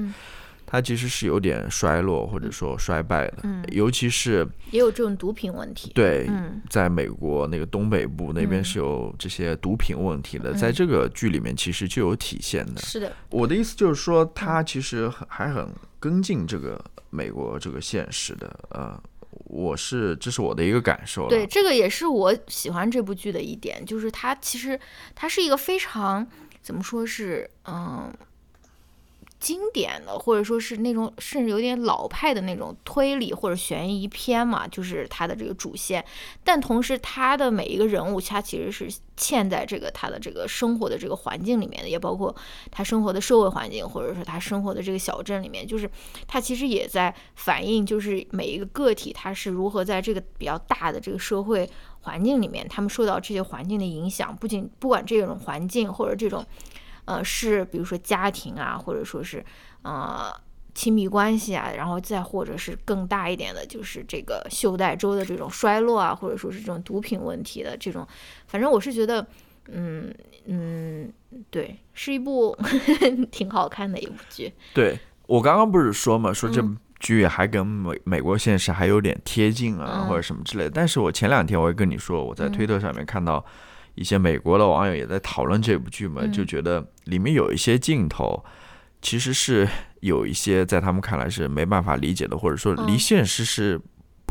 [0.68, 5.92] 它其实是有点衰落或者说衰败的，尤其是也有这种毒品问题。
[5.94, 6.28] 对，
[6.68, 12.80] 在美国那个东北部那边是有这些毒品问题的，在这个剧里面其实就有体现的。
[12.80, 15.68] 是的，我的意思就是说，他其实很还很
[16.00, 16.84] 跟进这个
[17.16, 18.46] 美国这个现实的。
[18.70, 19.00] 呃，
[19.46, 21.28] 我是这是我的一个感受。
[21.28, 24.78] 对，这个也是我喜欢这部剧的一点，就是它其实
[25.14, 26.26] 它是一个非常
[26.60, 28.12] 怎么说是嗯。
[29.38, 36.04] 经典的，或者说是那种甚至有点老派的那种推理或者悬疑片嘛，就是它的这个主线。
[36.42, 42.34] 但同时，它的每一个人物，他其实是嵌在这个他的这个生活的这个环境里面的，也包括
[42.70, 45.88] 他生活的社会环境，或者说他生活的这个小镇里面，就是
[46.26, 51.68] 他其实也在反映，就是每一个个体他是如何在这个比较大的这个社会
[52.00, 54.34] 环境里面，他们受到这些环境的影响。
[54.34, 56.44] 不仅不管这种环境或者这种。
[57.06, 59.42] 呃，是比如说家庭啊，或者说是
[59.82, 60.30] 呃
[60.74, 68.06] 亲密关系啊，然后再或者是更大一点的，就是这个袖带州的这种衰落啊，或者说是这种毒品问题的这种，
[68.46, 69.26] 反正我是觉得，
[69.68, 70.12] 嗯
[70.46, 71.10] 嗯，
[71.48, 72.54] 对，是一部
[73.30, 74.52] 挺好看的一部剧。
[74.74, 80.70] 对我刚刚不是说嘛，说这部剧还跟美美国现实还有点贴近啊，或者什么之类的。
[80.70, 83.44] 但是我前两天我也跟你说，我在推特上面看到。
[83.96, 88.44] 一些美国的网友也在讨论这部剧嘛，就觉得里面有一些镜头，
[89.02, 89.68] 其实是
[90.00, 93.80] 有一些在他们看来是没办法理解的，或者说离现实是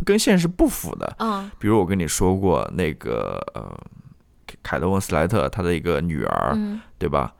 [0.05, 1.15] 跟现实不符的。
[1.19, 3.77] 嗯，比如我跟你说过那个呃，
[4.63, 6.57] 凯特温斯莱特他的一个女儿，
[6.97, 7.33] 对吧？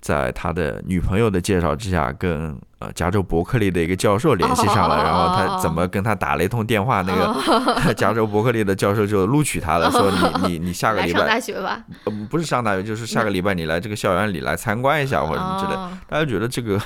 [0.00, 11.84] 在他的女朋友的介绍之下，跟呃加州伯克利的一个教授联系上了，然后他怎么跟他打了一通电话，那个 加州伯克利的教授就录取他了，说你你你下个礼拜上大学吧，
[12.30, 15.72] 不是上大学，就是下个礼拜你来这个校园里来参观一下或者什么之类。
[16.08, 16.80] 大家觉得这个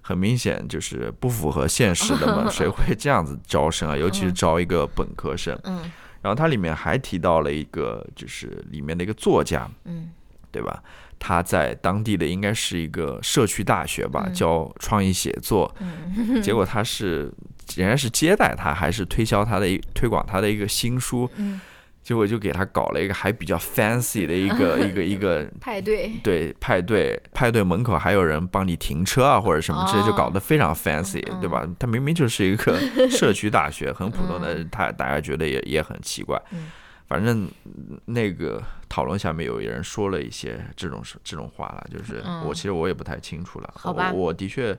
[0.00, 2.48] 很明显就是不符合现实的嘛？
[2.50, 3.96] 谁会这样子招生啊？
[3.96, 5.58] 尤其是招一个本科生。
[5.64, 5.80] 嗯，
[6.22, 10.08] 然后它里面还提到了一个，就是里面的一个作家，嗯，
[10.50, 10.82] 对吧？
[11.18, 15.74] 他在当地的应该是一个社区大学吧，教创意写作。
[16.42, 17.32] 结果他是，
[17.76, 21.28] 人家是接待他，还是推销他的一推广他的一个新书？
[22.02, 26.12] 结果就给他搞了一个还比较 fancy 的一个 一个一个派对。
[26.22, 31.66] 对，派对，派对门口还有人帮你停车啊，或者什么之类，就搞得非常 fancy，对吧？
[31.80, 32.78] 他明明就是一个
[33.10, 36.40] 社区大学，很普通的，他大家觉得也也很奇怪。
[37.08, 37.48] 反正
[38.06, 43.70] 那个讨论下面有人说了一些这种这种话了，就是我其实我也不太清楚了。
[43.76, 44.76] 好吧，我的确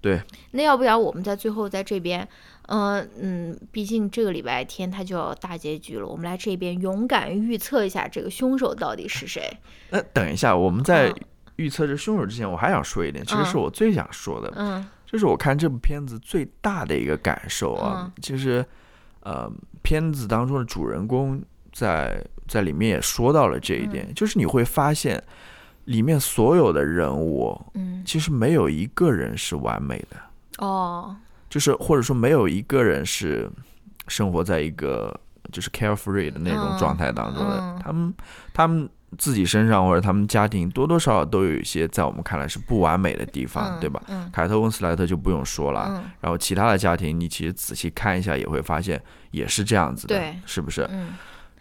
[0.00, 0.22] 对。
[0.52, 2.26] 那要不要我们在最后在这边，
[2.68, 9.50] 嗯嗯，毕竟这个礼拜天它就要大结局了，我们来这边勇敢预测一下这个凶手到底是谁？
[9.90, 11.12] 那等一下，我们在
[11.56, 18.64] 预测这凶手之前，我还想说一点，其实是我最想说的，嗯，就是我看这部片子最大的一个感受啊，就是。
[19.26, 19.50] 呃，
[19.82, 25.20] 片子当中的主人公在在里面也说到了这一点，就是你会发现
[25.86, 30.16] 里面所有的人物，嗯，其实没有一个人是完美的。
[30.64, 31.16] 哦，
[31.50, 33.50] 就是或者说没有一个人是
[34.06, 35.18] 生活在一个
[35.50, 38.14] 就是 carefree 的那种状态当中的，他们
[38.54, 38.88] 他们。
[39.18, 44.02] 自己身上或者他们家庭多多少少都有一些在我们看来是不完美的地方，对吧？
[44.32, 50.88] 凯特温斯莱特就不用说了，然后其他的家庭你其实仔细看一下也会发现也是这样子的，是不是？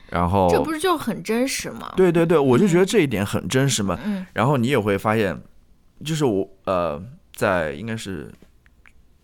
[0.09, 1.93] 然后这不是就很真实吗？
[1.95, 3.97] 对对对，我就觉得这一点很真实嘛。
[4.33, 5.39] 然后你也会发现，
[6.03, 7.01] 就是我呃，
[7.33, 8.31] 在应该是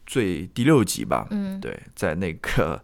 [0.06, 1.28] 最第六集吧，
[1.60, 2.82] 对，在那个。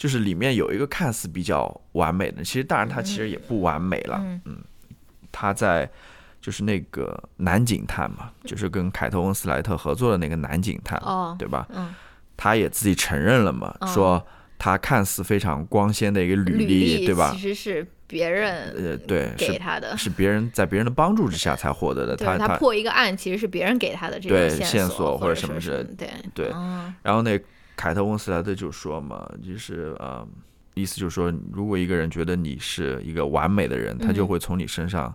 [0.00, 4.18] 就是里面有一个看似比较完美的，其实当然他其实也不完美了。
[4.46, 4.56] 嗯，
[5.30, 5.86] 他在
[6.40, 10.98] 就是那个男警探嘛，就是跟凯特温斯莱特合作的那个男警探，
[11.38, 11.68] 对吧？
[11.74, 11.94] 嗯，
[12.34, 14.26] 他也自己承认了嘛，说
[14.58, 17.30] 他看似非常光鲜的一个履历，对吧？
[17.34, 22.16] 其实是别人呃，对，给他的，是别人在别人的帮助之下才获得的。
[22.16, 27.38] 他他破一个案其实是别人给他的这种对线线索或或者什么之类对对嗯然后那
[27.80, 30.26] 凯特温斯莱特就说嘛，就是呃，
[30.74, 35.14] 意思就是说，如果一个人觉得你是一个完美的人，他就嗯会从你身上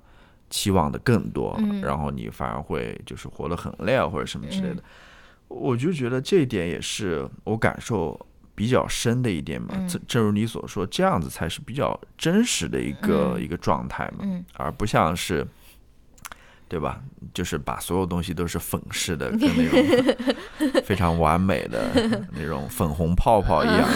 [0.50, 4.82] 期望的更多，嗯然后你反而会就是活得很累啊，或者什么之类的。
[4.82, 4.84] 嗯
[5.48, 8.20] 我就觉得这一点也是我感受
[8.56, 9.76] 比较深的一点嘛。
[9.78, 15.46] 嗯正正如你所说，这样子才是比较真实的一个、嗯一个状态嘛，嗯而不像是。
[16.68, 17.00] 对吧？
[17.34, 20.16] 就是把所有东西都是粉饰的，跟那种
[20.84, 21.90] 非常完美的
[22.32, 23.88] 那种粉红泡泡一样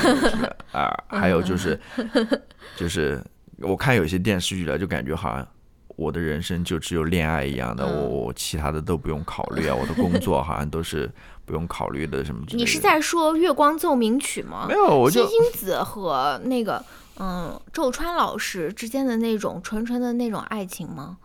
[0.41, 0.55] 的？
[0.71, 1.79] 啊，还有就是，
[2.77, 3.23] 就是
[3.59, 5.47] 我看有些电视剧了，就感觉好像
[5.95, 11.09] 我的人生就只有恋爱一样的，嗯我我其他的都不用考虑啊，我的工作好像都是
[11.45, 12.57] 不用考虑的什么之类的。
[12.59, 14.65] 你是在说《月光奏鸣曲》吗？
[14.67, 14.85] 没有？
[14.85, 16.83] 我就金星子和那个
[17.19, 21.17] 嗯周川老师之间的那种纯纯的那种爱情吗？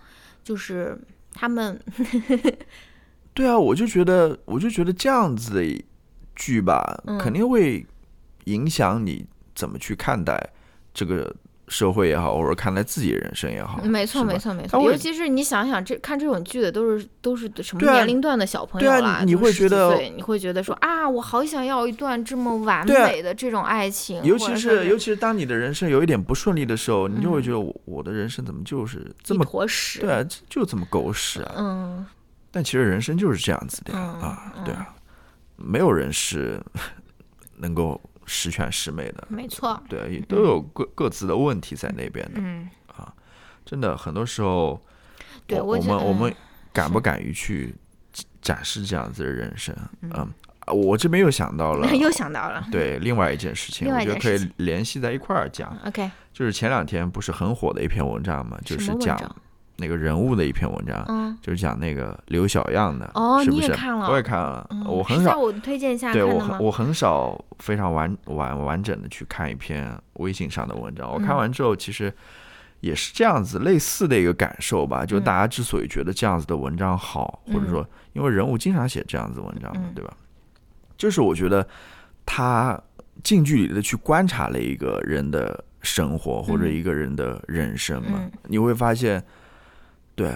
[0.42, 0.98] 就是
[1.34, 1.78] 他们。
[3.34, 5.84] 对啊，我就觉得，我就觉得这样子的
[6.36, 7.18] 剧吧，嗯。
[7.18, 7.84] 肯定会
[8.44, 10.50] 影响你怎么去看待
[10.94, 11.34] 这个
[11.68, 13.80] 社会也好，或者看待自己人生也好。
[13.82, 31.54] 没错没错没错，尤其是你想想这看这种剧的都是都是什么年龄段的小朋友对啊啦，你会觉得岁你会觉得说啊，我好想要一段这么完美的这种爱情，尤其是尤其是当你的人生有一点不顺利的时候，你就会嗯觉得我我的人生怎么就是这么坨屎，对啊，就就这么狗屎啊！
[31.56, 32.06] 嗯。
[32.50, 34.64] 但其实人生就是这样子的啊，嗯。
[34.64, 34.94] 对啊，
[35.56, 36.60] 没有人是
[37.56, 42.34] 能够十全十美的，没错，对啊，也都有各各自的问题在那边的。
[42.36, 43.12] 嗯啊，
[43.64, 44.80] 真的，很多时候，
[45.46, 46.36] 对我们我们嗯
[46.72, 47.74] 敢不敢于去
[48.40, 49.74] 展示这样子的人生？
[50.02, 50.28] 嗯，啊
[50.72, 55.76] 我这边又想到了 又想到了对另外一件事情，另我觉得可以联系在一块儿讲。
[55.84, 59.18] ，OK，就是前两天不是很火的一篇文章嘛，就是讲？
[59.76, 63.06] 那个人物的一篇文章，嗯，就是讲那个刘小样的。
[63.42, 63.72] 是不是？
[63.72, 66.58] 看了我也看了，嗯我很少，我推荐下对我？
[66.60, 71.10] 我很少非常完完完整的去看一篇微信上的文章。
[71.12, 72.12] 我看嗯完之后，其实
[72.80, 75.04] 也是这样子类似的一个感受吧。
[75.04, 80.14] 就嗯大家之所以觉得这样子的文章好，或者说因为人物经常写这样子文章嘛，嗯对吧？
[80.96, 81.66] 就是我觉得
[82.24, 82.80] 他
[83.24, 89.22] 近距离的去观察了一个人的生活或者嗯一个人的人生嘛，嗯你会发现，
[90.14, 90.34] 对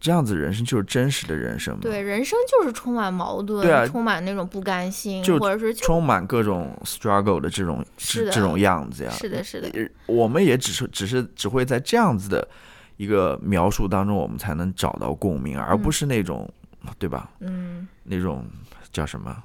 [0.00, 1.80] 这样子人生就是真实的人生嘛。
[1.82, 9.10] 对，人生就是充满矛盾，对啊充满那种不甘心，就或者是充满各种 struggle 的这种是的这这种样子呀。
[9.10, 12.48] 是的，是的，呃我们也只是只是只会在这样子的
[12.96, 16.50] 一个描述当中，我们才能找到共鸣，而不是那种，
[16.98, 17.30] 对吧？
[17.40, 18.44] 嗯，那种
[18.92, 19.36] 叫什么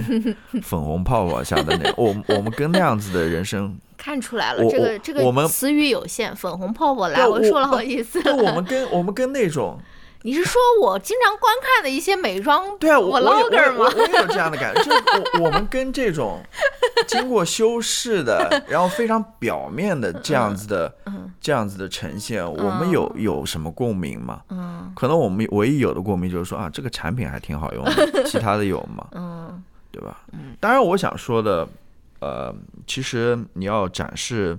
[0.62, 1.94] 粉红泡泡下的那种，
[2.28, 8.52] 我我们跟那样子的人生， 看出来了，我这个这我们个词语有限，粉红泡泡来，对我我说了好几次就我。
[8.52, 9.78] 们跟我们跟那种，
[10.22, 13.92] 你是说我经常观看的一些美妆 对啊，我我我 vlogger 也我吗？
[13.96, 15.02] 我也有这样的感觉，就是
[15.38, 16.40] 我我们跟这种
[17.06, 24.42] 经过修饰的， 然后非常表面的这样子的、嗯这样子的呈现，我们有有什么共鸣吗？
[24.50, 29.06] 嗯可能我们唯一有的共鸣就是说啊，这个产品还挺好用的， 其他的有吗？
[29.12, 30.22] 嗯对吧？
[30.60, 31.68] 当然，我想说的，
[32.20, 32.54] 呃，
[32.86, 34.56] 其实你要展示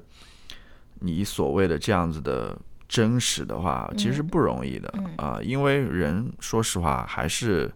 [1.00, 2.56] 你所谓的这样子的
[2.94, 7.68] 真实的话，其实不容易的啊、因为人说实话还是，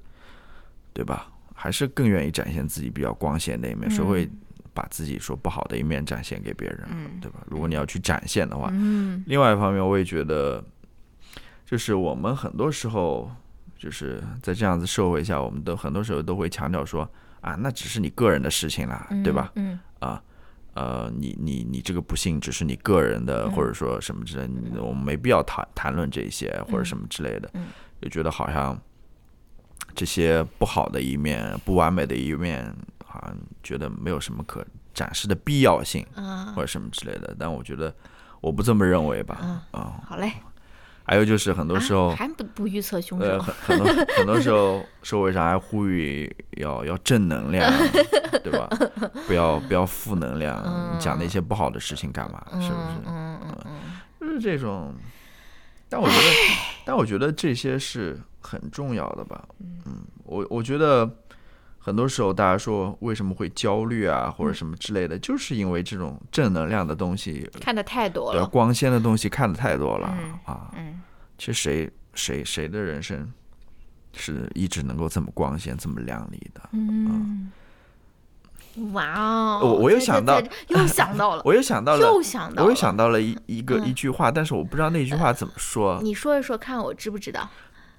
[0.94, 1.28] 对吧？
[1.56, 4.30] 还是更愿意展现自己比较光鲜的一面，谁会
[4.76, 6.88] 把自己说不好的一面展现给别人，
[7.20, 7.40] 对吧？
[7.48, 10.64] 如果你要去展现的话，嗯另外一方面，我也觉得，
[11.66, 13.32] 就是我们很多时候
[13.76, 17.10] 就是在这样子社会下，我们都很多时候都会强调说
[17.42, 19.52] 啊，那只是你个人的事情啦，对吧？
[19.56, 20.22] 嗯啊，呃，
[21.16, 27.68] 你你你这个不幸只是你个人的，或者说什么之类的，我们没必要谈谈论这些或者什么之类的，嗯
[28.02, 28.80] 就觉得好像
[29.96, 32.72] 这些不好的一面、不完美的一面，
[33.04, 36.06] 好像觉得没有什么可展示的必要性。
[36.16, 37.94] 啊或者什么之类的，但我觉得
[38.42, 39.40] 我不这么认为吧。
[39.42, 40.32] 嗯啊，好嘞，
[41.08, 47.72] 还有就是很多时候，啊还不不预测凶呃，手，很很多 很多时候，社会上还呼吁要要正能量，
[48.44, 48.68] 对吧？
[49.26, 50.62] 不要不要负能量，
[50.94, 52.46] 你讲那些不好的事情干嘛？
[52.52, 52.72] 是不是？
[53.06, 53.72] 嗯嗯嗯
[54.20, 54.94] 就是这种。
[55.90, 56.22] 但我觉得，
[56.86, 59.42] 但我觉得这些是很重要的吧。
[59.86, 61.10] 嗯，我我觉得
[61.88, 70.70] 很多时候大家说为什么会焦虑啊，或者什么之类的，就是因为这种正能量的东西嗯，看的太多对，了，光鲜的东西看的太多了、嗯啊。
[70.76, 71.02] 嗯
[71.38, 73.32] 其实谁谁谁的人生
[74.14, 76.62] 是一直能够这么光鲜、这么亮丽的？
[76.74, 77.50] 嗯，
[78.92, 79.60] 哇哦！
[79.64, 87.50] 我我又想到又想到了， 我又想到了，又想到了，我又想到了一一个嗯一句话，但是我不知道那句话怎么说，你说一说看，我知不知道？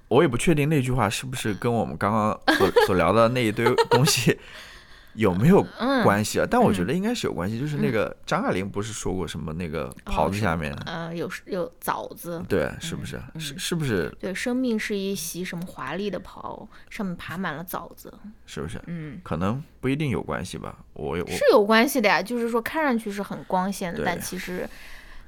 [0.09, 4.37] 我也不确定那句话是不是跟我们刚刚所所聊的那一堆东西
[5.15, 6.47] 有没有嗯，关系啊？
[6.49, 13.19] 但我觉得应该是有关系，就是那个张爱玲不是说过什么那个袍子下面，呃，有有枣子，对，是不是？
[13.37, 14.15] 是是不是？
[14.19, 18.13] 对，生命是一袭什么华丽的袍，上面爬满了枣子，
[18.45, 18.79] 是不是？
[18.85, 20.77] 嗯，可能不一定有关系吧。
[20.93, 22.21] 我我是有关系的呀。
[22.21, 24.69] 就是说，看上去是很光鲜的，但其实，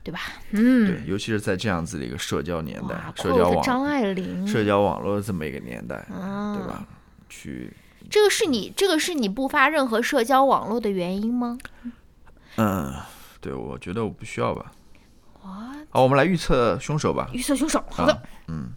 [0.03, 0.19] 对吧？
[0.51, 6.85] 嗯，对，尤其是在这样子的一个社交年代，，社交张网爱玲，社交网络这么一个年代，啊，对吧？
[7.29, 7.71] 去，
[8.09, 11.57] 这个是你这个是你不发任何社交网络的原因吗？
[12.57, 12.93] 嗯，
[13.39, 14.71] 对，我觉得我不需要吧。
[15.43, 17.29] 哇，好，我们来预测凶手吧。
[17.33, 18.73] 预测凶手，好的，啊嗯，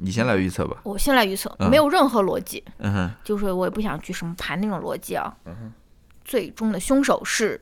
[0.00, 0.78] 你先来预测吧。
[0.82, 5.34] 我先来预测，嗯没有任何逻辑，嗯哼，就是我也不想去什么盘那种逻辑啊。
[5.46, 5.72] 嗯
[6.24, 7.60] 最终的凶手是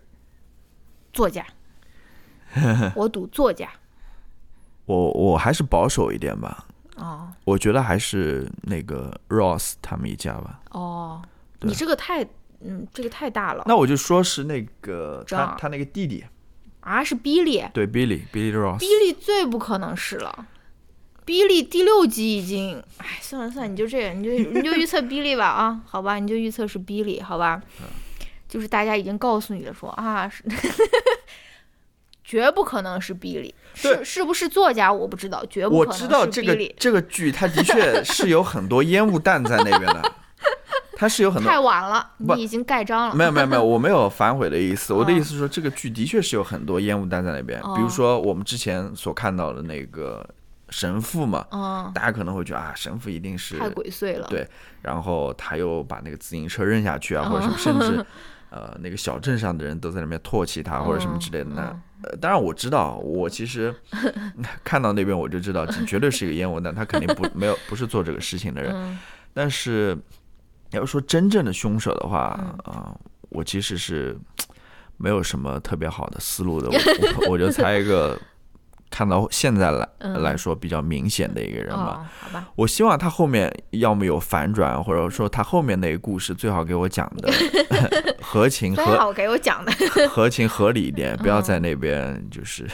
[1.12, 1.44] 作家，
[2.96, 3.68] 我赌作家。
[4.86, 6.66] 我我还是保守一点吧。
[6.96, 10.60] 哦我觉得还是那个 Ross 他们一家吧。
[10.70, 11.20] 哦，
[11.60, 12.24] 你这个太
[12.60, 16.24] 嗯，这个太大了那我就说是那个他他那个弟弟，
[16.80, 17.04] 啊！
[17.04, 18.78] 是 Billy，对 Billy Billy Ross。
[18.78, 20.46] Billy 最不可能是了。
[21.26, 27.86] Billy 第六集已经，哎，算了算了，你就这样，你就你就 预测 Billy 吧啊，好吧，你就预测是 Billy，好吧，嗯
[28.48, 30.42] 就是大家已经告诉你了说啊，是
[32.34, 40.12] 绝不可能是比利，是是不是作家我不知道，绝不我可能知道这个这个剧，它的确 是有很多烟雾弹在那边的，
[40.96, 44.92] 它是有很多太晚了，你已经盖章了，没有没有没有， 我没有反悔的意思。
[44.92, 50.28] 我的哦意思是说，这个剧的确是有很多烟雾弹在那边，比如哦说我们之前所看到的那个
[50.70, 54.44] 神父嘛，嗯，大家可能会觉得啊，神父一定是太鬼祟了，对
[54.82, 58.04] 然后他又把那个自行车扔下去啊，或者哦什么， 甚至
[58.50, 61.50] 呃那个小镇上的人都在那边唾弃他或者什么之类的。
[61.54, 61.80] 那嗯
[62.10, 63.74] 呃，当然我知道，我其实
[64.64, 68.72] 看到那边我就知道，这绝对是一个烟雾弹，他肯定不 没有不是做这个事情的人。
[68.74, 68.98] 嗯
[69.36, 69.98] 但是
[70.70, 72.98] 要说真正的凶手的话啊、嗯
[73.30, 74.16] 我其实是
[74.96, 78.16] 没有什么特别好的思路的，我我我就猜一个。
[78.94, 80.22] 看到现在来嗯。
[80.22, 87.32] 来说比较明显的一个人吧，哦，好吧，我希望他后面要么有反转，或者说他后面那个故事最好给我讲的
[88.22, 89.72] 合情合最好给我讲的，
[90.08, 92.64] 合情合理一点，不要在那边就是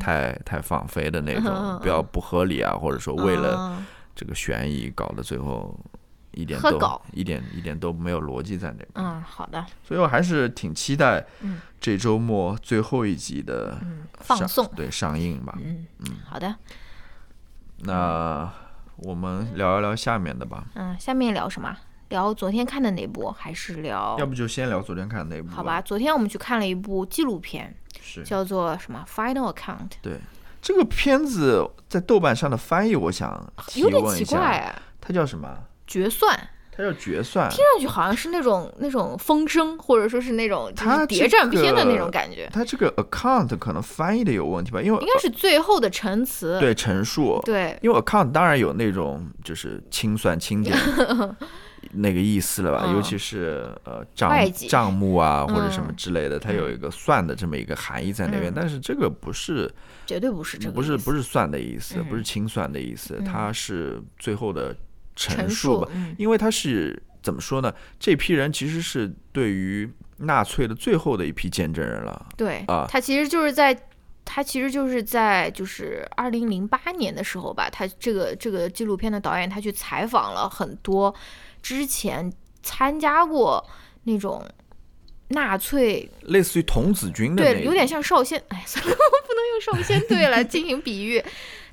[0.00, 1.78] 太太放飞的那种，嗯。
[1.80, 3.86] 不要不合理啊，或者说为了嗯。
[4.16, 5.72] 这个悬疑搞得最后
[6.32, 15.56] 一点都一点一点都没有逻辑在那边，嗯，好的，所以我还是挺期待嗯这周末最后一集的嗯，放送，对上映吧。
[15.60, 15.86] 嗯
[16.28, 16.54] 好的，
[17.78, 18.50] 那
[18.96, 21.76] 我们聊一聊下面的吧，嗯，下面聊什么？
[22.10, 24.24] 聊昨天看的那部，还是聊要？
[24.24, 28.22] 不就先聊昨天看的那部好吧，，昨天我们去看了一部纪录片，是。
[28.22, 30.18] 叫做什么？Final Account，对，
[30.62, 35.58] 这个片子在豆瓣上的翻译，我想提有点奇怪，它叫什么？
[35.88, 36.38] 决算，
[36.70, 37.50] 它叫决算。
[37.50, 46.56] 听上去好像是那种那种风声，或者说是那种就是谍战片的那种感觉，它这个 account 可能翻译的有问题吧，因为应该是最后的陈词。
[46.60, 47.76] 对陈述，对。
[47.82, 50.76] 因为 account 当然有那种就是清算清点
[51.92, 52.94] 那个意思了吧，嗯。
[52.94, 54.30] 尤其是呃账
[54.68, 55.96] 账目啊或者什么嗯。
[55.96, 58.54] 之类的，它有一个算的这么一个含义在那边，嗯。
[58.54, 59.70] 但是这个不是
[60.04, 62.04] 绝对不是这个，不是不是算的意思，嗯。
[62.04, 64.76] 不是清算的意思，它是最后的
[65.18, 67.74] 陈陈述吧因为他是怎么说呢？
[67.98, 72.26] 这批人其实是对于纳粹的最后的一批见证人了。
[72.36, 73.76] 对啊他其实就是在，
[74.24, 81.12] 他其实就是在就是二零零八年的时候吧，他这个这个纪录片的导演他去采访了很多
[81.60, 83.64] 之前参加过
[84.04, 84.42] 那种
[85.28, 91.22] 纳粹，类似于童子军的对，有点像少先，哎，算了，我不能用少先队来进行比喻。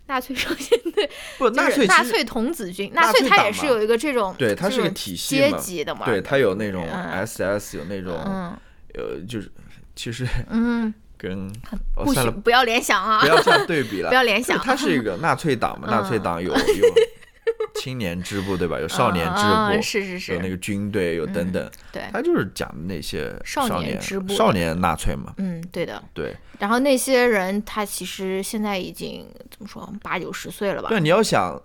[0.07, 7.25] 纳粹少先队不纳粹纳粹童子军，纳纳粹他粹党嘛也是有一个这种对它是个体系阶级的嘛，对他有那种嗯。
[7.25, 8.57] SS，有那种嗯。
[8.93, 9.51] 呃，就是
[9.95, 11.47] 其实嗯， 跟
[11.95, 13.19] 哦不算了，许不要联想啊。
[13.21, 14.07] 不，要这样对比了。
[14.11, 14.15] 不。
[14.15, 16.93] 要联想，它是一个纳粹党嘛，纳粹嗯党有 有
[17.75, 18.79] 青年支部对吧？
[18.79, 21.69] 有少年支部，是是是，有那个军队，有等等。
[21.91, 24.33] 对，他就是讲的那些少少年支部。
[24.33, 25.33] 少年纳粹嘛。
[25.37, 26.01] 嗯，对的。
[26.13, 30.87] 对然后那些人，他其实现在已经怎么说，八九十岁了吧？
[30.87, 31.61] 对，你要想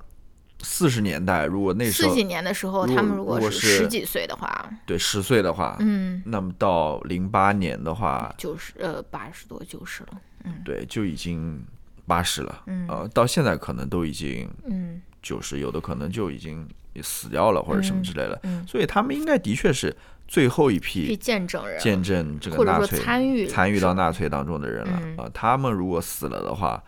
[0.63, 11.65] 四十年代，如果那时候四几年的时候，他们如果是十几岁的话，对十岁的话，嗯，那么到零八年的话，九十呃八十多九十了，嗯对就已经
[12.07, 12.63] 八十了。
[12.67, 16.69] 嗯呃，到现在可能都已经嗯，九十，有的可能就已经
[17.03, 19.97] 死掉了或者什么之类的，嗯，所以他们应该的确是
[20.31, 26.81] 最后一批见证人，见证这个纳粹参与参与到纳粹当中的人了啊、嗯他们如果死了的话，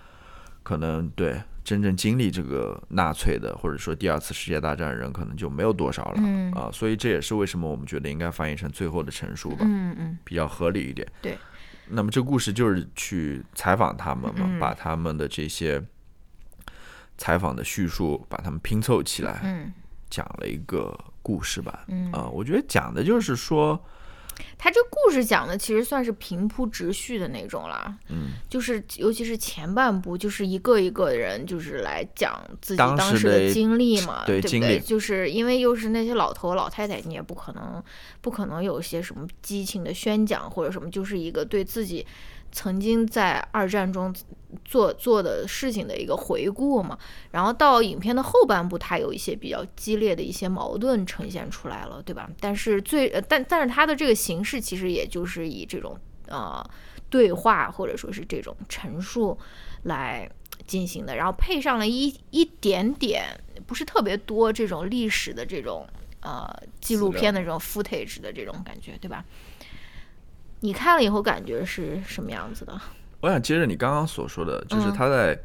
[0.63, 6.23] 可能对真正经历这个纳粹的，或者说第二次世界大战的人，可能就没有多少了
[6.55, 10.19] 啊、嗯所以这也是为什么我们觉得应该翻译成最后的陈述吧，嗯嗯。
[10.23, 11.05] 比较合理一点。
[11.21, 11.37] 对。
[11.89, 14.61] 那么这故事就是去采访他们嘛，嗯。
[14.61, 15.83] 把他们的这些
[17.19, 19.73] 采访的叙述，把他们拼凑起来，嗯
[20.13, 21.85] 讲了一个故事吧。
[21.89, 23.83] 嗯啊、我觉得讲的就是说，
[24.59, 34.51] 他这故事讲的其实算是平铺直叙的那种啦，嗯，就是尤其是前半部，就是一个一个人就是来讲自己当时的的经历嘛，对不对？
[34.51, 37.83] 对经历就是因为又是那些老头老太太，你也不可能
[38.21, 42.07] 不可能有些什么激情的宣讲或者什么，就是一个对自己
[42.53, 44.15] 曾经在二战中
[44.65, 46.97] 做做的事情的一个回顾嘛。
[47.31, 52.31] 然后到影片的后半部，它有一些比较激烈的一些矛盾呈现出来了，对吧？
[52.39, 55.99] 但是最呃但但是它的这个形式其实也就是以这种
[56.29, 56.65] 呃
[57.09, 59.37] 对话或者说是这种陈述
[59.85, 60.31] 来
[60.67, 63.25] 进行的，然后配上了一一点点
[63.67, 65.87] 不是特别多这种历史的这种
[66.21, 66.49] 呃
[66.81, 69.25] 纪录片的这种 footage 的这种感觉，对吧？
[70.63, 72.81] 你看了以后感觉是什么样子的？
[73.21, 75.39] 我想接着你刚刚所说的，就是嗯他在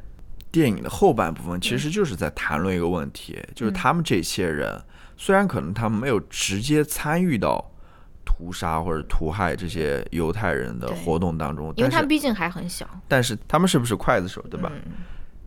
[0.52, 4.80] 电影的后半部分，其实就是在谈论一个问题，嗯就是他们这些人，
[5.18, 7.64] 虽然可能他们没有直接参与到
[8.24, 14.72] 屠杀或者屠害这些犹太人的活动当中，因为他们毕竟还很小，但是他们是不是刽子手，对吧？
[14.74, 14.92] 嗯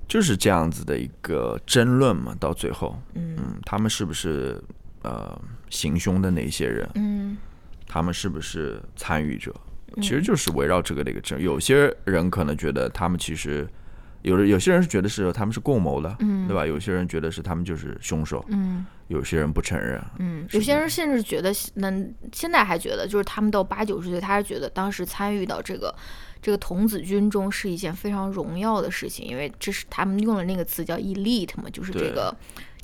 [0.08, 4.60] 就是这样子的一个争论嘛，到最后，嗯嗯，他们是不是
[5.02, 6.90] 呃行凶的那些人？
[6.96, 7.36] 嗯
[7.90, 9.52] 他们是不是参与者？
[9.96, 11.42] 其实就是围绕这个的一个争。
[11.42, 13.68] 有些人可能觉得他们其实
[14.22, 16.64] 有的，有些人是觉得是他们是共谋的，嗯对吧？
[16.64, 20.00] 有些人觉得是他们就是凶手，嗯有些人不承认。
[20.20, 25.92] 嗯，有些人甚至觉得能现在还觉得，就是他们到八九十岁，他还觉得当时参与到这个
[26.40, 32.32] 这个童子军中是一件非常荣耀的事情，因为这是他们用的那个词叫 elite 嘛，就是这个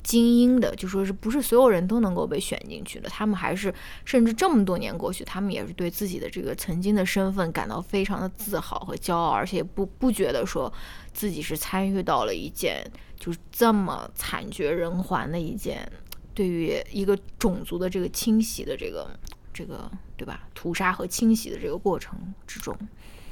[0.07, 3.73] 精英的，就说是不是所有人都能够被选进去的，他们还是
[4.05, 10.71] 甚至这么多年过去，他们也是对自己的这个曾经的身份感到非常的自豪和骄傲，而且不不觉得说
[11.11, 12.89] 自己是参与到了一件
[13.19, 15.91] 就是这么惨绝人寰的一件。
[16.33, 19.09] 对于一个种族的这个清洗的这个
[19.53, 22.73] 这个对吧，屠杀和清洗的这个过程之中，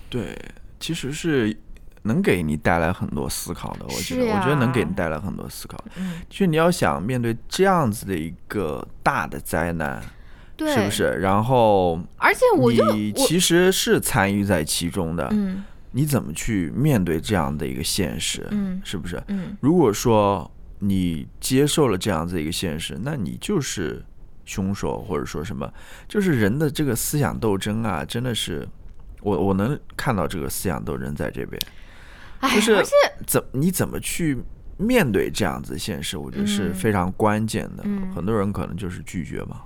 [0.09, 0.38] 对，
[0.80, 1.55] 其实是
[2.06, 3.86] 能给你带来很多思考的。
[3.86, 5.78] 我觉是得，我觉得能给你带来很多思考。
[5.97, 10.01] 嗯，就你要想面对这样子的一个大的灾难，
[10.56, 10.89] 对，是不？
[10.89, 11.03] 是？
[11.20, 18.45] 然后而且我就你其实是参与在其中的，嗯你怎么去面对这样的一个现实？
[18.51, 19.22] 嗯是不是？
[19.28, 20.49] 嗯如果说
[20.80, 24.03] 你接受了这样子一个现实，那你就是
[24.43, 25.72] 凶手，或者说什么，
[26.08, 28.68] 就是人的这个思想斗争啊，真的是
[29.22, 31.70] 我我能看到这个思想斗争在这边，哎，
[32.41, 32.91] 就是而且
[33.25, 34.38] 怎你怎么去
[34.77, 37.83] 面对这样子现实，我觉得是嗯非常关键的。
[37.86, 39.61] 嗯很多人可能就是拒绝嘛，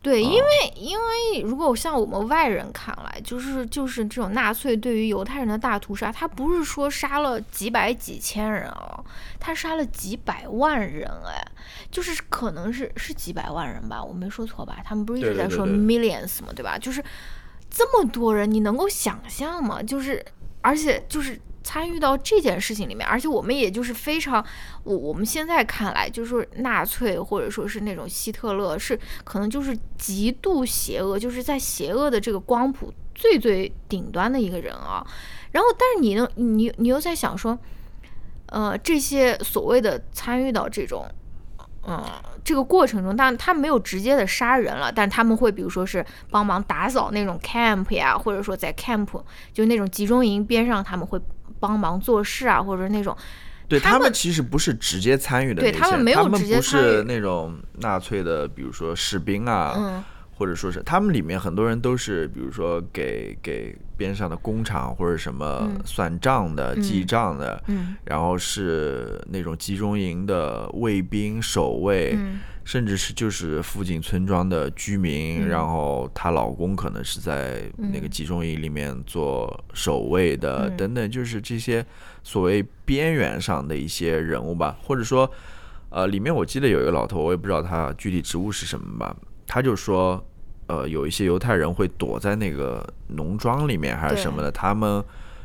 [0.00, 9.04] 对，啊因为因为如果像我们外人看来，就是就是这种纳粹对于犹太人的大屠杀，他不是说杀了几百几千人啊，
[9.38, 11.46] 他杀了几百万人，哎，
[11.90, 14.78] 就是可能是是几百万人吧，我没说错吧？
[14.82, 16.78] 他们不是一直在说 millions 嘛，对吧？
[16.78, 17.04] 就是
[17.68, 19.82] 这么多人，你能够想象吗？
[19.82, 20.24] 就是
[20.62, 21.38] 而且就是。
[21.62, 24.44] 参与到这件事情里面，而且我们也就是非常，
[24.84, 35.06] 我我们现在看来，就是纳粹或者说是那种希特勒，是可能就是极度邪恶，就是在邪恶的这个光谱最最顶端的一个人啊。
[35.52, 37.58] 然后，但是你呢，你你又在想说，
[38.46, 41.06] 呃，这些所谓的参与到这种。
[41.90, 42.04] 嗯，
[42.44, 49.06] 这个过程中，但他没有直接的杀人了，但他们会比如说是帮忙打扫那种 camp 呀，或者说在 camp
[49.54, 51.18] 就那种集中营边上，他们会
[51.60, 53.16] 帮忙做事啊，或者那种。
[53.68, 60.04] 对他他们其实不是直接参与的对他们没有直接不参与是那种纳粹的，比如说士兵啊，嗯
[60.38, 81.84] 或者说是他们里面很多人都是，比如说给给边上的工厂或者什么嗯算账的、嗯记账的，嗯然后是那种集中营的卫兵守卫，嗯甚至是就是附近村庄的居民，嗯然后她老公可能是在那个嗯集中营里面做守卫的，嗯等等，就是这些
[82.22, 85.28] 所谓边缘上的一些人物吧，或者说，
[85.88, 89.16] 呃，里面我记得有一个老头，我也不知道他具体职务是什么吧，
[89.46, 90.22] 他就说，
[90.68, 95.02] 呃，有一些犹太人会躲在那个农庄里面还是什么的，他们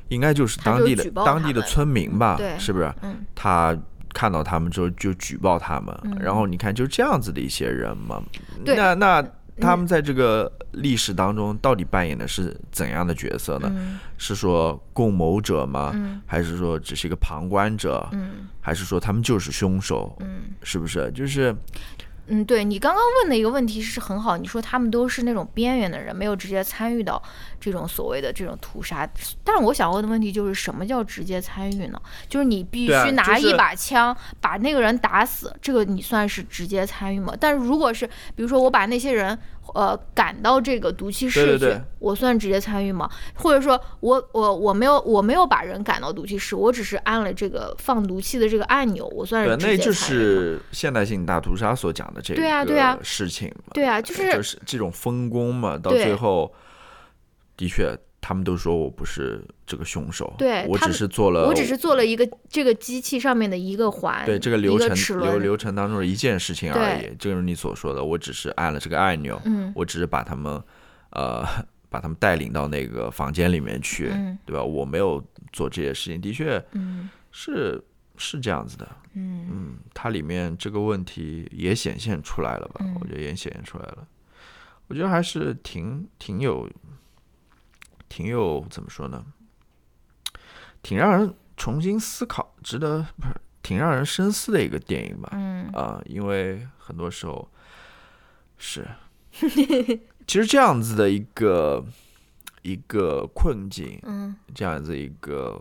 [0.10, 2.94] 应该就是当地的当地的村民吧，对是不是？
[3.02, 3.76] 嗯他
[4.14, 8.22] 看到他们之后就举报他们，然后你看就这样子的一些人嘛，
[8.64, 9.26] 对那那
[9.60, 13.72] 他们在这个历史当中到底扮演的是怎样的角色呢？
[13.76, 15.92] 嗯是说共谋者吗？
[15.96, 18.08] 嗯还是说只是一个旁观者？
[18.12, 20.16] 嗯还是说他们就是凶手？
[20.20, 21.12] 嗯是不是？
[21.12, 21.56] 就是
[22.28, 27.22] 嗯，对你刚刚问的一个问题是很好，你说他们都是那种边缘的人，没有直接参与到
[27.64, 29.10] 这种所谓的这种屠杀。
[29.44, 32.02] 但是我想问的问题就是，什么叫直接参与呢？
[32.28, 37.34] 就是你必须拿一把枪把那个人打死，这个你算是直接参与吗？
[37.40, 38.06] 但是如果是
[38.36, 39.38] 比如说我把那些人
[39.74, 43.10] 呃赶到这个毒气室去，对对对我算直接参与吗？
[43.36, 49.96] 或者说我我我没有我没有把人赶到毒气室，我只是按了这个放毒气的这个按钮，我算是，那就接参与吗？
[49.96, 53.72] 是现代性大屠杀所讲的这个对啊对啊个事情嘛。
[53.74, 56.52] 对啊，就是就是这种分工嘛，到最后，
[57.56, 67.16] 的确，他们都说我不是这个凶手，对我只是做了，我只是做了一个这个机器上面的一个环，对这个流程流，流程当中的一件事情而已。
[67.18, 70.62] 正如你所说的，我只是按了这个按钮，嗯我只是把他们，
[71.12, 71.46] 呃，
[71.90, 74.64] 把他们带领到那个房间里面去，嗯对吧？
[74.64, 77.84] 我没有做这些事情，的确嗯是
[78.18, 78.88] 是这样子的。
[79.16, 82.78] 嗯嗯，它里面这个问题也显现出来了吧？
[82.80, 84.08] 嗯我觉得也显现出来了。
[84.88, 86.68] 我觉得还是挺挺有，
[88.16, 89.26] 挺有怎么说呢？
[90.84, 93.34] 挺让人重新思考，值得不是
[93.64, 95.30] 挺让人深思的一个电影吧？
[95.32, 97.50] 嗯啊、因为很多时候
[98.60, 98.88] 是，
[100.28, 101.84] 其实这样子的一个
[102.62, 105.60] 一个困境，嗯这样子一个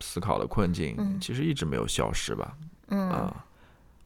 [0.00, 2.56] 思考的困境，嗯其实一直没有消失吧？
[2.88, 3.44] 嗯啊，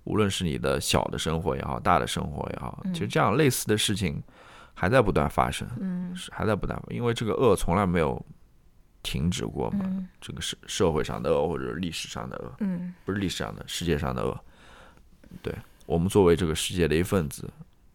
[0.02, 4.20] 无论是你的小的生活也好，大的生活也好，其实这样类似的事情
[4.74, 8.20] 还在不断发生，嗯是还在不断，因为这个恶从来没有
[9.02, 9.84] 停止过嘛。
[9.84, 14.38] 嗯这个社社会上的恶，或者历史上的恶，嗯不是历史上的，世界上的恶。
[15.42, 15.54] 对
[15.86, 17.48] 我们作为这个世界的一份子，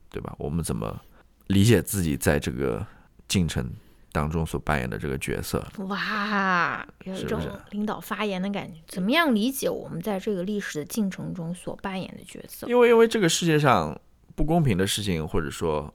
[0.10, 0.36] 对吧？
[0.38, 1.00] 我们怎么
[1.48, 2.86] 理解自己在这个
[3.28, 3.68] 进程
[4.12, 5.66] 当中所扮演的这个角色？
[5.88, 8.80] 哇，有一种领导发言的感觉。
[8.88, 12.68] 怎么样理解我们在这个历史的进程中所扮演的角色？
[12.68, 14.00] 因为因为这个世界上
[14.36, 15.92] 不公平的事情，或者说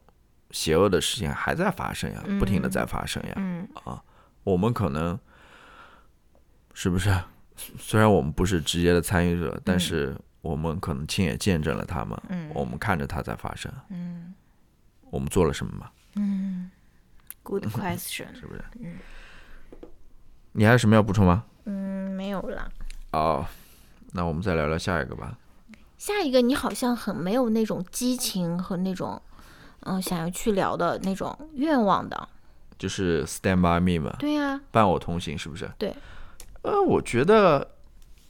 [0.55, 3.33] 邪恶的事情还在发生呀，不停的在发生呀。
[3.35, 3.67] 嗯
[4.45, 5.19] 我们可能
[6.73, 7.13] 是不是？
[7.77, 13.69] 虽然我们不是直接的参与者，但是我们可能亲眼见证了他们，嗯我们看着它在发生。
[13.89, 14.33] 嗯
[15.09, 15.89] 我们做了什么吗？
[16.15, 16.71] 嗯
[17.43, 18.27] ，Good question。
[18.39, 18.63] 是不是？
[18.79, 18.97] 嗯
[20.53, 21.43] 你还有什么要补充吗？
[21.65, 22.71] 嗯，没有了。
[23.11, 23.45] 哦，
[24.13, 25.37] 那我们再聊聊下一个吧。
[25.97, 29.21] 下一个，你好像很没有那种激情和那种，
[29.85, 32.29] 嗯、想要去聊的那种愿望的。
[32.77, 35.69] 就是 Stand by Me 嘛，对呀、伴我同行，是不是？
[35.79, 35.95] 对。
[36.61, 37.65] 呃，我觉得，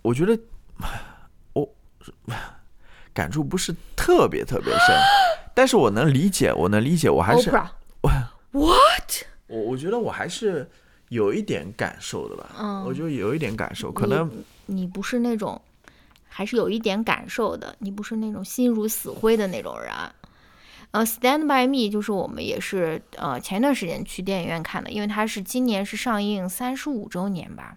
[0.03, 0.38] 我觉得
[1.53, 1.68] 我
[3.14, 4.95] 感触不是特别特别深，
[5.56, 7.68] 但是我能理解，我能理解，我还是 Oprah，
[8.51, 8.76] 我
[9.47, 10.70] 我觉得我还是
[11.10, 12.51] 有一点感受的吧。
[12.60, 14.30] 嗯我就有一点感受，可能
[14.66, 15.60] 你你不是那种，
[16.28, 19.91] 还是有一点感受的，你不是那种心如死灰的那种人。
[20.96, 27.76] 呃，《Stand by Me》就是我们也是呃前一段时间去电影院看的，因为它是今年是上映三十五周年吧。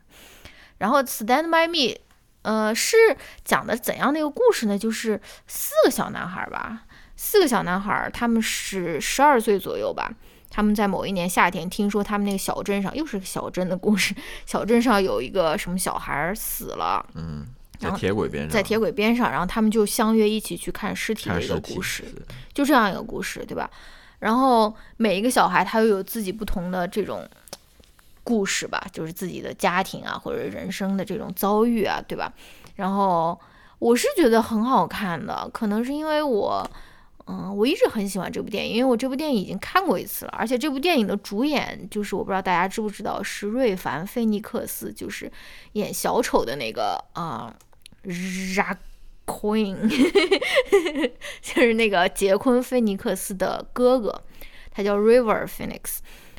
[0.78, 1.94] 然后《Stand by Me》
[2.42, 2.96] 呃是
[3.44, 4.78] 讲的怎样的一个故事呢？
[4.78, 6.84] 就是四个小男孩吧，
[7.16, 10.12] 四个小男孩，他们是十二岁左右吧。
[10.48, 14.14] 他们在某一年夏天，听说他们那个小镇上又是个小镇的故事，
[14.46, 17.44] 小镇上有一个什么小孩死了，嗯
[17.78, 22.04] 在铁轨边上，在铁轨边上，然后他们就相约一起去看尸体的一个故事，
[22.52, 23.70] 就这样一个故事，对吧？
[24.18, 27.28] 然后每一个小孩他又有自己不同的这种
[28.24, 32.32] 故事吧，就是自己的家庭啊，或者人生的这种遭遇啊，对吧？
[32.76, 33.38] 然后
[33.78, 36.70] 我是觉得很好看的，可能是因为我。
[37.30, 45.30] 嗯，我一直很喜欢这部电影，因为我这部电影已经看过一次了，而且这部电影的主演就是我不知道大家知不知道，是瑞凡·菲尼克斯，就是
[45.74, 47.54] 演小丑的那个啊、
[48.04, 48.76] a
[49.26, 49.76] Queen，
[51.42, 54.22] 就是那个杰昆·菲尼克斯的哥哥，
[54.70, 55.98] 他叫 River Phoenix，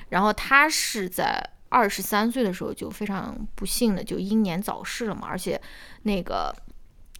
[0.10, 5.62] 然后他是在二十三岁的时候就非常不幸的就英年早逝了嘛，而且
[6.01, 6.51] 那个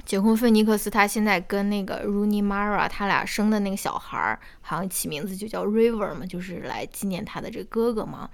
[0.06, 8.28] 杰昆·菲尼克斯他现在跟那个 Rooney Mara 他俩生的那个小孩儿，好像起名字就叫 River 嘛，就是来纪念他的这个哥哥嘛。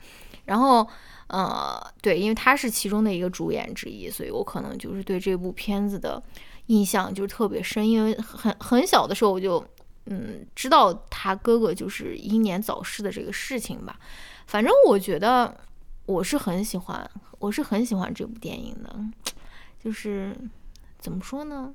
[0.45, 0.87] 然后，
[1.27, 6.21] 呃，对，因为他是其中的一个主演之一，所以我可能就是对这部片子的
[6.67, 9.65] 印象就是特别深，因为很很小的时候我就
[10.05, 13.99] 嗯知道他哥哥就是英年早逝的这个事情吧。
[14.45, 15.55] 反正我觉得
[16.05, 17.09] 我是很喜欢，
[17.39, 18.95] 我是很喜欢这部电影的，
[19.83, 20.35] 就是
[20.99, 21.73] 怎么说呢？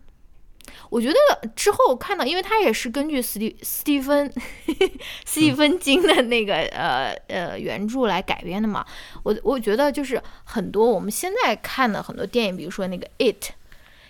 [0.89, 4.33] 我觉得之后看到，因为他也是根据斯蒂斯蒂芬
[5.25, 8.85] 斯蒂芬金的那个呃呃原著来改编的嘛。
[9.23, 13.45] 我我觉得就是很多我们现在看的很多电影，比如说那个《It》，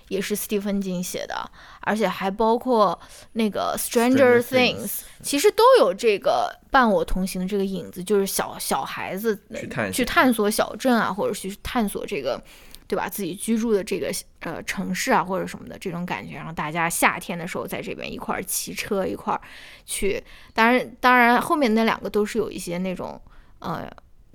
[0.08, 2.98] 也是斯蒂芬金写的，而且还包括
[3.32, 4.86] 那个《Stranger Things》，
[5.22, 12.42] 其实都有这个伴我同行的这个影子，就是小小孩子去探去探索小镇啊，或者去探索这个。
[12.90, 13.08] 对吧？
[13.08, 14.10] 自己居住的这个
[14.40, 19.40] 呃城市啊，或者什么的这种感觉，然后大家夏天的时候在这边一块儿骑车，一块儿
[19.86, 20.20] 去。
[20.52, 23.22] 当然，当然后面那两个都是有一些那种
[23.60, 23.88] 呃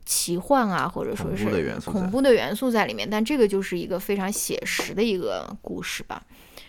[0.05, 1.43] 奇幻啊，或者说是
[1.83, 3.05] 恐怖的元素在里面。
[3.09, 6.23] 但这个就是一个非常写实的一个故事吧？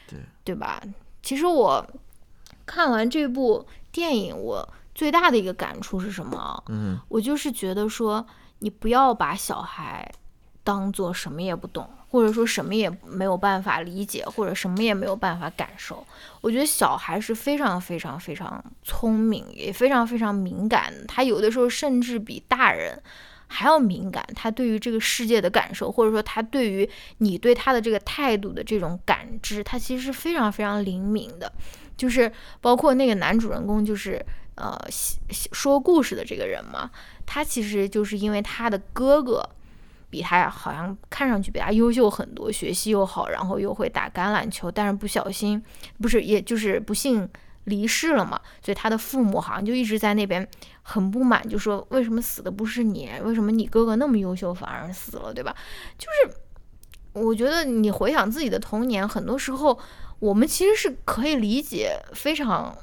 [0.09, 0.83] 对对吧？
[1.23, 1.89] 其实我
[2.67, 6.65] 看完这部电影，我最大的一个感触是什么？
[6.69, 8.27] 嗯，我就是觉得说，
[8.59, 10.13] 你不要把小孩。
[10.67, 16.05] 当做什么也不懂，或者说什么也没有办法理解，或者什么也没有办法感受。
[16.41, 20.93] 我觉得小孩是非常非常非常聪明，也非常非常敏感。
[21.07, 23.01] 他有的时候甚至比大人
[23.47, 24.27] 还要敏感。
[24.35, 31.53] 他对于这个世界的感受，或者说他对于你对他的这个态度的这种感知，他其实是非常非常灵敏的。
[31.97, 34.21] 就是包括那个男主人公，就是
[34.57, 34.77] 呃
[35.31, 36.91] 说故事的这个人嘛，
[37.25, 39.49] 他其实就是因为他的哥哥。
[40.17, 45.63] 比他好像看上去比他优秀很多，学习又好，然后又会打橄榄球，但是不小心，
[46.01, 47.29] 不是，也就是不幸
[47.65, 48.41] 离世了嘛。
[48.65, 50.49] 所以他的父母好像就一直在那边
[50.81, 53.11] 很不满，就说为什么死的不是你？
[53.23, 55.55] 为什么你哥哥那么优秀反而死了，对吧？
[55.99, 56.39] 就是
[57.13, 59.79] 我觉得你回想自己的童年，很多时候
[60.19, 62.75] 我们其实是可以理解非常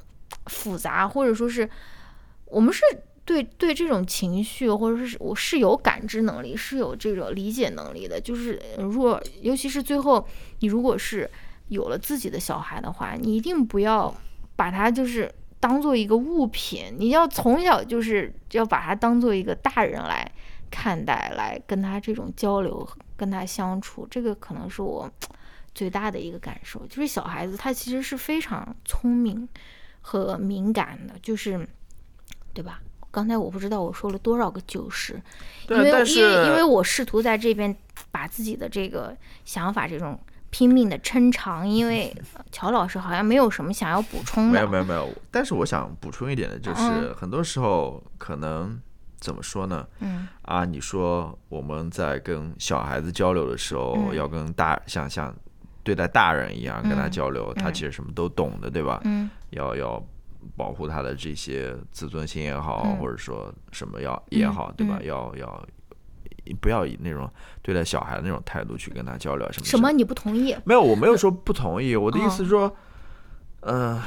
[0.46, 1.68] 复杂，或者说是
[2.44, 2.80] 我们是。
[3.24, 8.20] 对对，这种情绪或者是我是有感知能力，是有这种理解能力的。
[8.20, 10.26] 就是如果尤其是最后，
[10.58, 11.30] 你如果是
[11.68, 14.14] 有了自己的小孩的话，你一定不要
[14.56, 20.30] 把他就是当做一个物品，你要从小就是要把他当做一个大人来
[20.70, 24.06] 看待，来跟他这种交流，跟他相处。
[24.10, 25.10] 这个可能是我
[25.74, 29.48] 最大的一个感受，就是小孩子他其实是非常聪明
[30.02, 31.66] 和敏感的，就是
[32.52, 32.82] 对吧？
[33.14, 35.22] 刚才我不知道我说了多少个就是，
[35.68, 37.74] 因为因为因为我试图在这边
[38.10, 40.18] 把自己的这个想法这种
[40.50, 42.12] 拼命的撑长，因为
[42.50, 44.52] 乔老师好像没有什么想要补充的。
[44.52, 48.76] 没有没有没有，但是我想补充一点的就是，很多时候可能
[49.20, 49.86] 怎么说呢？
[50.00, 55.32] 嗯啊，你说我们在跟小孩子交流的时候，要跟大像像
[55.84, 59.00] 对待大人一样跟他交流，他其实什么都懂的，对吧？
[59.04, 60.04] 嗯，要要。
[60.56, 64.98] 保护他的这些自尊心也好，或者说什么要也好，对吧？
[65.02, 65.66] 要要
[66.60, 67.30] 不要以那种
[67.62, 69.66] 对待小孩的那种态度去跟他交流什么？
[69.66, 69.90] 什么？
[69.92, 70.54] 你不同意？
[70.64, 71.96] 没有，我没有说不同意。
[71.96, 72.74] 我的意思是说，
[73.60, 74.00] 嗯，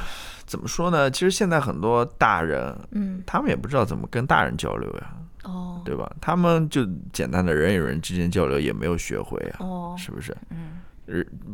[0.46, 1.10] 怎么说呢？
[1.10, 6.10] 其实现在很多大人，嗯，他们也不知道怎么跟大人交流呀，哦，对吧？
[6.20, 10.36] 他们就简单的人与人之间交流也没有学会呀，哦，是不是？
[10.50, 10.78] 嗯。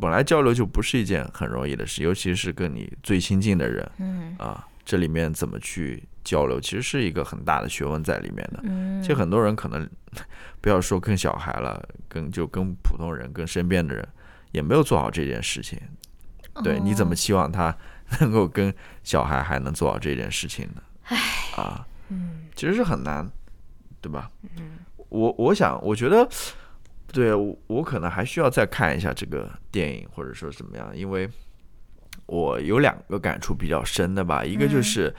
[0.01, 4.67] 本来交流就不是一件很容易的事，尤其是跟你最亲近的人，嗯啊。
[4.85, 8.61] 这里面怎么去交流，其实是一个很大的学问在里面的。
[8.65, 9.89] 嗯，其实很多人可能
[10.61, 14.07] 不要说跟小孩了，跟就跟普通人、跟身边的人，
[14.53, 15.81] 也没有做好这件事情。
[16.63, 17.77] 对，你怎么期望他
[18.21, 18.73] 能够跟
[19.03, 20.83] 小孩还能做好这件事情呢？
[21.05, 21.17] 唉，
[21.57, 23.29] 啊，嗯，其实是很难，
[24.01, 24.31] 对吧？
[24.59, 24.79] 嗯，
[25.09, 26.29] 我我想，我觉得，
[27.09, 27.33] 对
[27.67, 31.29] 我可能还需要再看一下这个电影，或者说怎么样，因为。
[32.27, 35.15] 我有两个感触比较深的吧，一个就是，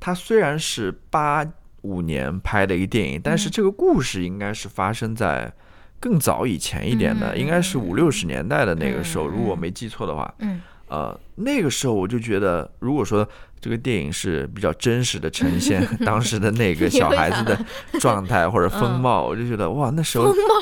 [0.00, 1.44] 它虽然是八
[1.82, 5.52] 五年拍的一个电影，但是这个故事应该是发生在
[6.00, 10.34] 更早以前一点的，应该是五六十年代的那个时候，如果我没记错的话。
[10.38, 10.60] 嗯。
[10.90, 13.28] 呃，那个时候我就觉得，如果说
[13.60, 17.54] 这个电影是比较真实的呈现 当时的那个小孩子的
[18.00, 20.54] 状态或者风貌，我就觉得哇，那时候风貌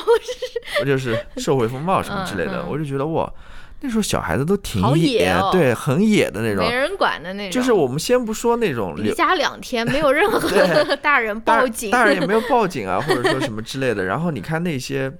[0.79, 3.31] 是，就是社会风貌什么之类的，我就觉得哇。
[3.79, 7.51] 那时候小孩子都挺野，对，很野的那种，没人管的那种。
[7.51, 10.49] 就是我们先不说那种离家两天没有任何
[10.97, 14.03] 大人报警，大人也没有报警啊， 或者说什么之类的。
[14.05, 15.11] 然后你看那些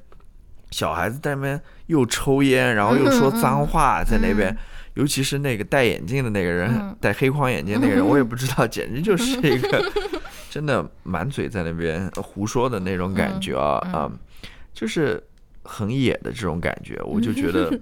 [0.71, 4.57] 小孩子在那边又抽烟，然后又说脏话，在那边，
[4.95, 9.91] 尤其是那个戴眼镜的那个人，戴黑框眼镜那个人， 我也不知道，简直就是一个
[10.49, 14.11] 真的满嘴在那边胡说的那种感觉啊啊，
[14.73, 15.23] 就是
[15.63, 17.79] 很野的这种感觉，我就觉得。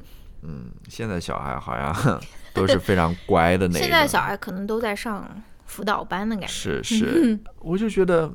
[0.48, 2.22] 嗯，现在小孩好像
[2.54, 3.80] 都是非常乖的那。
[3.80, 5.28] 现在小孩可能都在上
[5.66, 6.48] 辅导班的感觉。
[6.48, 8.32] 是是， 我就觉得，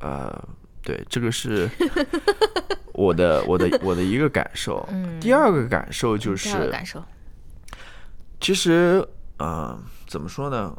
[0.00, 0.48] 呃，
[0.82, 1.68] 对，这个是
[2.92, 4.84] 我的我的我的一个感受。
[4.90, 5.20] 嗯。
[5.20, 7.02] 第二个感受就是，感受，
[8.40, 9.06] 其实，
[9.38, 10.76] 嗯，怎么说呢？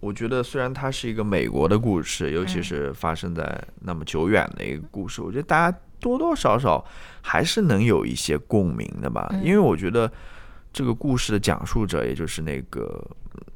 [0.00, 6.84] 我觉得虽然它是一个美国的故事，尤其是发生在那么久远的一个故事，我觉得大家多多少少
[7.22, 9.34] 还是能有一些共鸣的吧。
[9.42, 10.10] 因为我觉得
[10.70, 13.02] 这个故事的讲述者，也就是那个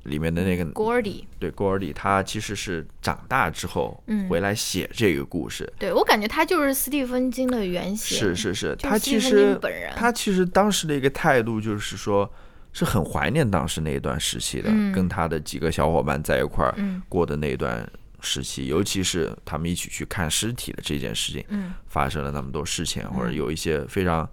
[0.05, 5.71] 里面的那个 Gordy，对 Gordy，他其实是长大之后回来写这个故事。
[5.79, 8.17] 对我感觉他就是斯蒂芬金的原型。
[8.17, 9.59] 是是是，他其实
[9.95, 12.31] 他其实当时的一个态度就是说。
[12.71, 16.75] 是很怀念当时那一段时期的，跟他的几个小伙伴在一块儿
[17.09, 17.85] 过的那段
[18.21, 21.45] 时期，尤其是他们一起去看尸体的这件事情，
[21.87, 24.29] 发生了那么多事情，或者有一些非常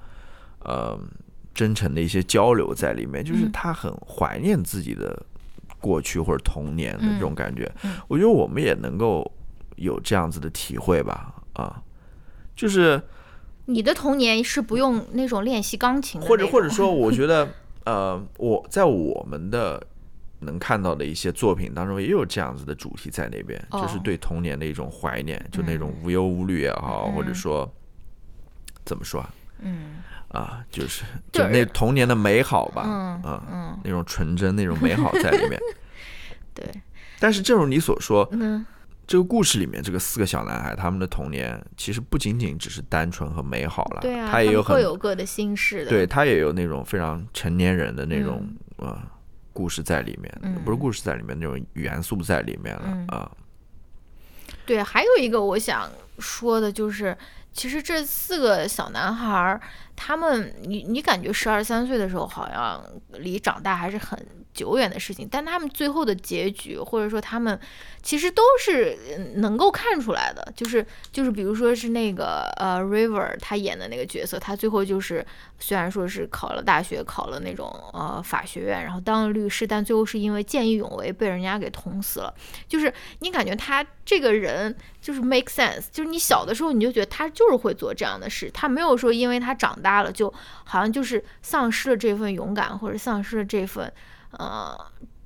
[0.60, 1.00] 呃
[1.54, 5.26] 真诚的一些交流在里面，就是他很怀念自己的
[5.80, 7.72] 过去或者童年的这种感觉。
[8.08, 9.30] 我觉得我们也能够
[9.76, 11.82] 有这样子的体会吧，啊，
[12.56, 13.02] 就是
[13.66, 17.48] 你的童年是不用那种练习钢琴，或者或者说，我觉得。
[17.86, 19.80] 呃，我在我们的
[20.40, 27.72] 能看到的一些作品当中，也有这样子的主题在那边，就是对童年的一种怀念，就那种无忧无虑也好，或者说
[28.84, 29.30] 怎么说啊？
[29.60, 32.84] 嗯，啊，就是就那童年的美好吧，
[33.24, 35.60] 嗯嗯，那种纯真，那种美好在里面。
[36.54, 36.66] 对，
[37.20, 38.66] 但是正如你所说，嗯。
[39.08, 49.00] 这个故事里面，这个四个小男孩，他们的童年其实不仅仅只是单纯和美好了，对啊，他也有各有各的心事的，对他也有那种非常成年人的那种呃
[49.56, 53.32] 故事在里面，不是故事在里面那种元素在里面了啊。
[54.66, 55.90] 对，还有一个我想
[56.20, 57.18] 说的就是，
[57.54, 59.62] 其实这四个小男孩，
[59.96, 62.84] 他们你你感觉十二三岁的时候，好像
[63.20, 64.18] 离长大还是很。
[64.56, 67.60] 久远的事情，但他们最后的结局，或者说他们
[68.02, 68.98] 其实都是
[69.36, 75.26] 能够看出来的，就是就是，比如说是那个呃，River 他演的那个角色，他最后就是
[75.60, 82.34] 虽然说是考了大学，考了那种呃法学院，然后当了律师，但最后是因为见义勇为被人家给捅死了。
[82.66, 90.34] 就是你感觉他这个人就是 make sense，就是你小的时候你就觉得他就是会做这样的事，他没有说因为他长大了就
[90.64, 93.92] 好像就是丧失了这份勇敢，或者丧失了这份。
[94.38, 94.76] 呃，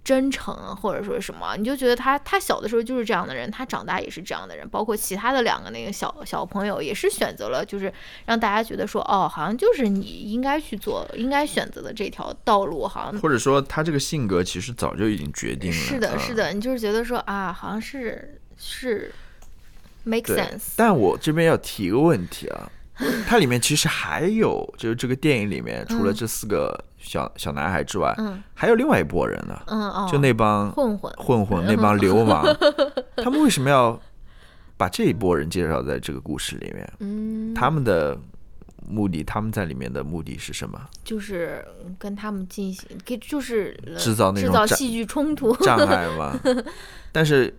[0.03, 7.91] 真诚或者说什么，你就觉得他他小的时候就是这样的人，他长大也是这样的人，包括其他的两个那个小小朋友也是选择了，就是
[8.25, 15.75] 让大家觉得说，哦，好像就是你应该去做，应该选择的这条道路，好像或者说他这个性格其实早就已经决定了。
[15.75, 19.11] 是的，是的，你就是觉得说啊，好像是是
[20.03, 20.73] make sense。
[20.75, 22.69] 但我这边要提一个问题啊。
[23.25, 28.13] 它里面其实还有，就是这个电影里面，除了这四个小小男孩之外，
[28.53, 29.57] 还有另外一拨人呢。
[29.67, 32.43] 嗯就那帮混混混混，那帮流氓，
[33.17, 33.99] 他们为什么要
[34.75, 36.93] 把这一波人介绍在这个故事里面？
[36.99, 38.17] 嗯，他们的
[38.87, 40.79] 目的，他们在里面的目的是什么？
[41.03, 41.65] 就是
[41.97, 46.37] 跟他们进行，给就是制造那种制造戏剧冲突障碍 嘛。
[47.13, 47.55] 但是。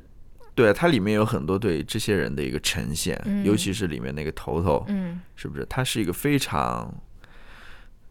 [0.60, 5.64] 对，它里面有很多对这些人的一个呈现，尤其是里面那个头头，嗯，是不是？
[5.64, 6.94] 他是一个非常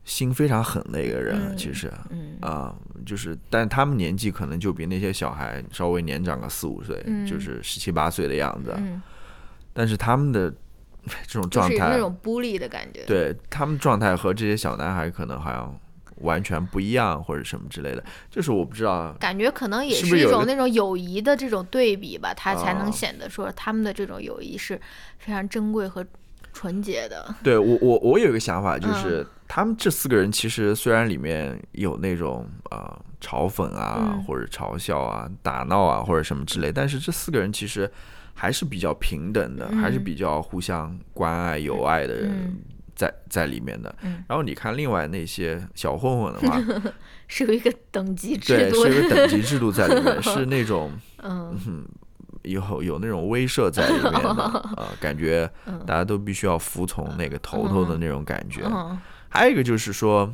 [0.03, 2.75] 心非常狠的一个人，其实，嗯啊，
[3.05, 8.75] 就是，但他们年纪可能就比那些小孩稍微年长个四五岁，就是十七八岁的样子，
[9.71, 10.49] 但是他们的
[11.27, 15.79] 这种状态，那种孤立的感觉，对他们状态和这些小男孩可能好像。
[16.21, 24.79] 完全不一样，或者什么之类的，就是我不知道，感觉可能也是一种那种友谊的这种对比吧，它才能显得说他们的这种友谊是
[25.17, 26.05] 非常珍贵和
[26.51, 27.33] 纯洁的。
[27.43, 37.89] 对我，我我有一个想法，就是他们这四个人其实虽然里面有那种呃嘲讽啊，或者嘲笑啊、打闹啊，或者什么之类，但是这四个人其实
[38.33, 42.57] 还是比较平等的，还是比较互相关爱、友爱的人。
[42.99, 43.95] 在在里面的，
[44.27, 46.61] 然后你看另外那些小混混的话，
[47.29, 50.91] 是有一个等级制度，对，是有等级制度在里面， 是那种
[51.23, 51.87] 嗯，
[52.41, 55.49] 有有那种威慑在里面的啊，感觉
[55.87, 58.63] 大家都必须要服从那个头头的那种感觉。
[59.29, 60.29] 还有一个就是说，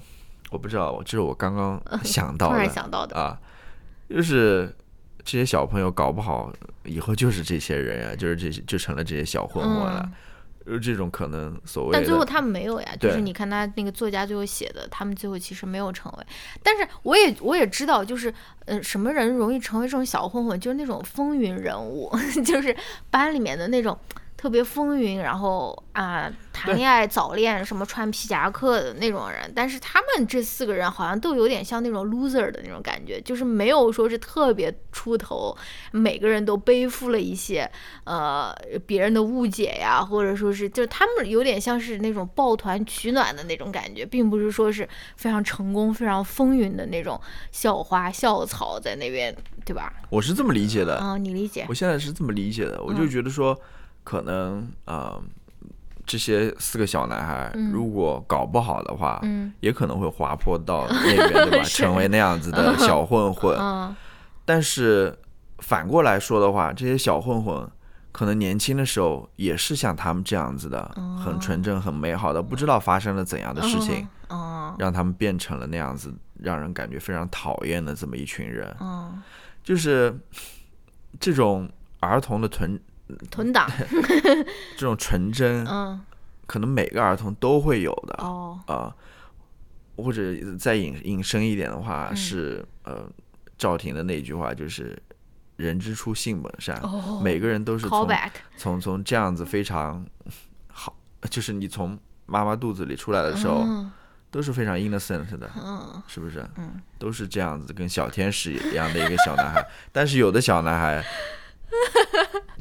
[0.49, 3.15] 我不知道，这是我刚刚想到的， 想到的。
[3.15, 3.39] 啊，
[4.09, 4.75] 就是
[5.23, 6.51] 这些小朋友搞不好
[6.83, 9.99] 以后就是这些人啊，就是这些就成了这些小混混了。
[9.99, 10.11] 呃，
[10.81, 12.87] 这种可能所谓，但最后他们没有呀。
[12.99, 16.25] 就是你看他那个作家最后写的，他们最后其实没有成为。
[16.63, 18.33] 但是我也我也知道，就是
[18.65, 22.11] 呃，什么人容易成为这种小混混，就是那种风云人物，
[22.43, 22.75] 就是
[23.09, 23.97] 班里面的那种
[24.37, 35.55] 特别风云，然后啊谈恋爱早恋，什么穿皮夹克的那种人，但是他们这四个人好像都有点像那种 loser 的那种感觉，就是没有说是特别出头，
[35.91, 37.69] 每个人都背负了一些
[38.03, 38.53] 呃
[38.85, 47.19] 别人的误解呀，或者说是就是他们有点像是那种抱团取暖的那种感觉，并不是说是非常成功、非常风云的那种
[47.51, 49.91] 校花校草在那边，对吧？
[50.09, 51.73] 我是这么理解的，啊，你理解我？
[51.73, 53.59] 现在是这么理解的，我就觉得说，
[54.05, 55.23] 可能啊、呃
[56.07, 59.51] 这些四个小男孩如果搞不好的话，嗯。
[59.59, 61.63] 也可能会滑坡到那边，对吧？
[61.65, 63.57] 成为那样子的小混混。
[63.59, 63.95] 嗯。
[64.45, 65.17] 但是
[65.57, 67.67] 反过来说的话，这些小混混
[68.11, 71.19] 可能年轻的时候也是像他们这样子的，哦。
[71.25, 78.71] 很纯真、很美好的，不知道发生了怎样的事情，嗯让他们变成了那样子，让人感觉非常讨厌的这么一群人。
[78.79, 79.23] 嗯，
[79.63, 80.15] 就是
[81.19, 81.67] 这种
[81.99, 82.79] 儿童的纯、
[83.29, 83.69] 囤档，
[84.77, 85.99] 这种纯真，嗯。
[86.47, 88.93] 可能每个儿童都会有的啊、哦，
[89.97, 90.21] 或者
[90.59, 92.15] 再引引申一点的话，嗯。
[92.15, 93.09] 是呃，
[93.57, 94.95] 赵婷的那句话就是
[95.57, 98.07] “人之初，性本善”，哦每个人都是从
[98.57, 100.05] 从从这样子非常
[100.67, 100.95] 好，
[101.31, 101.97] 就是你从
[102.27, 103.91] 妈妈肚子里出来的时候，嗯。
[104.29, 106.03] 都是非常 innocent 的，嗯。
[106.07, 106.45] 是不是？
[106.57, 109.65] 嗯，都是这样子，跟小天使一样的一个小男孩。
[109.91, 111.01] 但是有的小男孩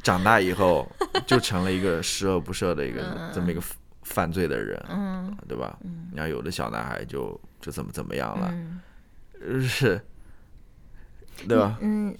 [0.03, 0.87] 长大以后
[1.25, 3.61] 就成了一个十恶不赦的一个这么一个
[4.03, 5.77] 犯罪的人，嗯对吧？
[6.13, 8.53] 然后有的小男孩就就怎么怎么样了，
[9.67, 9.99] 是，
[11.47, 11.77] 对吧？
[11.81, 12.15] 嗯，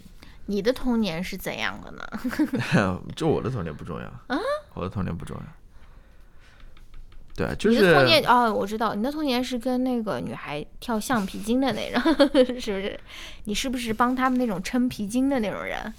[0.48, 3.02] 你的童年是怎样的呢？
[3.16, 4.40] 就我的童年不重要啊
[4.74, 5.44] 我的童年不重要。
[7.38, 12.02] 对，就是你的童年哦，我知道，你的童年是跟那个女孩跳橡皮筋的那种，
[12.60, 12.98] 是不是？
[13.44, 15.78] 你是不是帮他们那种撑皮筋的那种人？
[15.78, 15.94] 哎，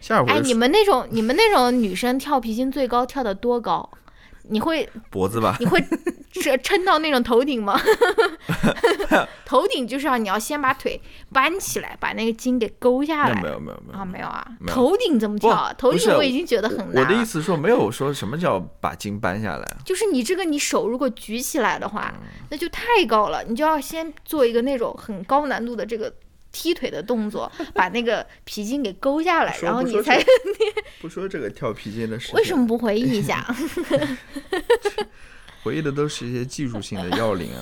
[0.00, 3.88] 夏尔维你们那种你们那种女生跳皮筋最高跳得多高？
[4.50, 5.56] 你会脖子吧？
[5.60, 5.78] 你会
[6.32, 7.78] 撑 撑到那种头顶吗？
[9.44, 10.98] 头顶就是要你要先把腿
[11.30, 13.42] 搬起来，把那个筋给勾下来。
[13.42, 15.74] 没有没有没有啊，没有啊，没有头顶怎么跳啊？
[15.76, 17.00] 头顶我已经觉得很难了。
[17.00, 19.76] 我的意思说，没有说什么叫把筋搬下来。
[19.84, 26.10] 就是你这个你手如果举起来的话，嗯那就太高了，你就要先做一个那种很高难度的这个
[26.52, 30.28] 踢腿的动作，把那个皮筋给勾下来，然后你才不说
[30.58, 30.58] 这
[31.02, 33.46] 不说这个跳皮筋的事，为什么不回忆一下？
[35.62, 37.60] 回忆的都是一些技术性的要领啊？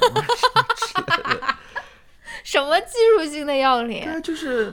[2.45, 4.13] 什么技术性的要领对？
[4.13, 4.73] 啊，就是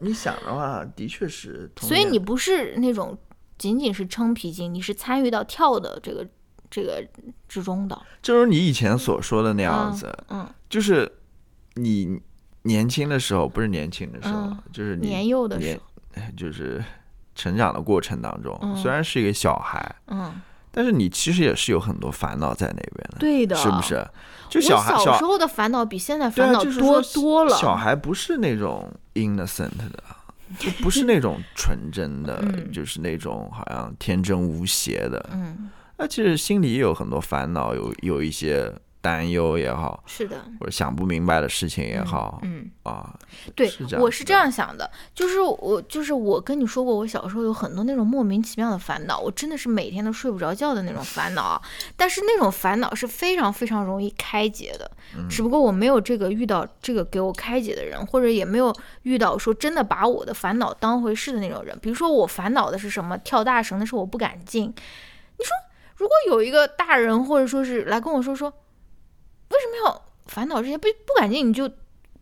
[0.00, 2.04] 你想的话，的确是所以。
[2.04, 3.16] 你不是那种
[3.56, 6.26] 仅仅是撑皮筋，你是参与到跳的这个
[6.68, 7.06] 这个
[7.48, 7.96] 之中的。
[8.20, 11.08] 就是你以前所说的那样子，嗯，就是
[11.74, 12.20] 你
[12.68, 15.80] 年轻的时候，不是年轻的时候，嗯就是年幼的时
[16.14, 16.84] 候，就是
[17.34, 20.40] 成长的过程当中，嗯虽然是一个小孩，嗯，
[20.70, 23.80] 但是你其实也是有很多烦恼在那边的，对的，是不？
[23.80, 24.06] 是？
[24.50, 27.56] 就小孩小时候的烦恼比现在烦恼就是多说多了。
[27.56, 30.02] 小孩不是那种 innocent 的，
[30.58, 35.22] 就不是那种纯真的， 嗯就是那种好像天真无邪的。
[35.32, 42.70] 嗯，那其实心里也有很多烦恼，有有一些担忧也好，是的，或者想不明白的事情也好，嗯。
[42.82, 43.14] 啊，
[43.54, 51.60] 对我是这样想的，就是我就是我跟你说过，我小时候有很多那种莫名其妙的烦恼，我真的是每天都睡不着觉的那种烦恼啊。
[51.96, 61.78] 但是那种烦恼是非常非常容易开解的，嗯只不过我没有这个遇到这个给我开解的人，或者也没有遇到说真的把我的烦恼当回事的那种人。
[61.82, 65.50] 比如说我烦恼的是什么，跳大绳的时候我不敢进，你说
[65.96, 68.50] 如果有一个大人或者说是来跟我说说，
[70.38, 71.68] 烦恼这些不不敢进你就。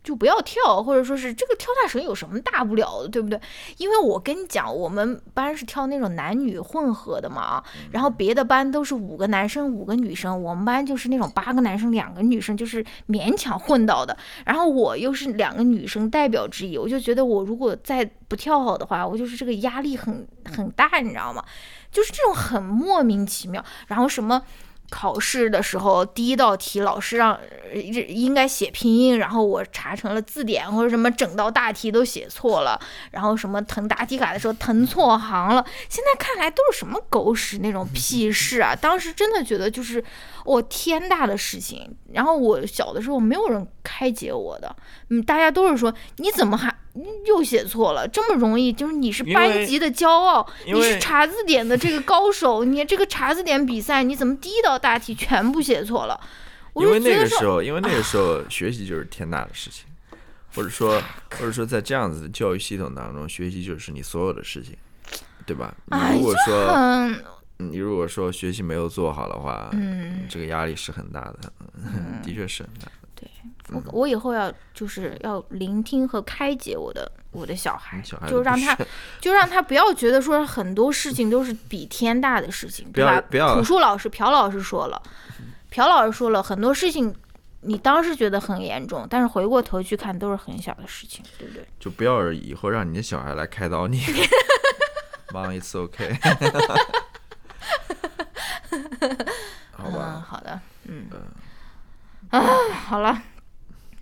[0.03, 3.37] 就不要跳，或者说是这个跳大绳有什么大不了的，对不对？
[3.75, 7.61] 因为我跟你讲，我们班是跳那种男女混合的嘛，
[7.91, 14.17] 然后别的班都是五个男生五个女生，我们班就是那种八个男生两个女生，就是勉强混到的。
[14.45, 21.43] 然后我又是两个女生代表之一，我就觉得我如果再不跳好的话，我就是这个压力很很大，你知道吗？
[21.91, 24.41] 就是这种很莫名其妙，然后什么。
[24.89, 27.37] 考试的时候，第一道题老师让
[27.73, 32.79] 应该写拼音，然后我查成了字典或者什么，整道大题都写错了，
[33.11, 35.65] 然后什么腾答题卡的时候腾错行了。
[35.89, 38.73] 现在看来都是什么狗屎那种屁事啊！
[38.75, 40.03] 当时真的觉得就是
[40.47, 41.95] 我、天大的事情。
[42.13, 44.73] 然后我小的时候没有人开解我的，
[45.09, 46.73] 嗯，大家都是说你怎么还
[47.25, 48.71] 又写错了，这么容易？
[48.71, 56.19] 就是你是班级的骄傲，你是查字典的这个高手，你这个查字典比赛你怎么第一道大题全部写错了？
[56.75, 59.85] 因为那个时候，因为那个时候学习就是天大的事情，
[60.55, 61.01] 或者说
[61.37, 64.77] 或者说在这样子的教育系统当中，学习就是你所有的事情，
[65.45, 65.75] 对吧？
[65.87, 67.23] 如果说很
[67.57, 71.51] 你如果说学习没有做好的话，嗯，这个压力是很大的，
[72.23, 72.87] 的确是很大。
[73.15, 73.27] 对
[73.71, 78.77] 我我以后要就是要聆听和开解我的我的小孩，小孩就让他
[79.19, 83.19] 就让他不要觉得说很多事情都是比天大的事情， 对吧？
[83.29, 85.01] 不要朴树老师、朴老师说了，
[85.71, 87.13] 朴老师说了很多事情，
[87.61, 91.67] 你当时觉得很严重，但是回过头去看都是很小的事情，对不对？
[91.79, 93.99] 就不要以后让你的小孩来开导你。
[95.33, 96.15] Mom, it's okay
[99.71, 101.05] 好嗯，吧，好的，嗯，
[102.29, 102.41] 啊，
[102.85, 103.21] 好了，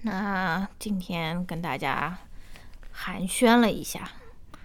[0.03, 2.17] 那今天跟大家
[2.91, 4.07] 寒暄了一下，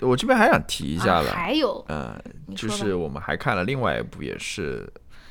[0.01, 1.85] 我这边还想提一下啊，还有。
[1.89, 2.17] 呃，
[2.55, 4.91] 就是我们还看了另外一部，也是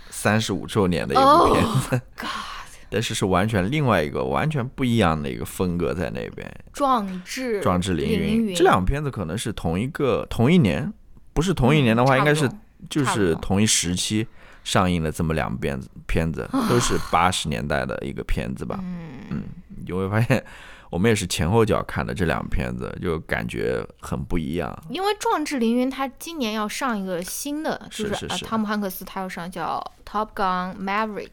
[0.09, 1.63] 三十五周年的一部哦片
[1.99, 2.01] 子，
[2.91, 10.91] 但是是完全另外一个完全不一样的一个风格在那边，壮志《壮志凌凌云》这两部片子可能是同一个同一年，
[11.33, 12.49] 不是同一年的话，嗯应该是
[12.87, 14.27] 就是同一时期
[14.63, 18.79] 上映了这么两遍片子，都是八十年代的一个片子吧。
[18.81, 19.43] 嗯
[19.77, 20.43] 你就会发现，
[20.89, 24.77] 我们也是前后脚看的这两部片子，就感觉很不一样。
[24.89, 31.25] 因为《壮志凌云》它今年要上一个新的，就是是是呃汤姆汉克斯他要上叫《Top Gun Maverick》，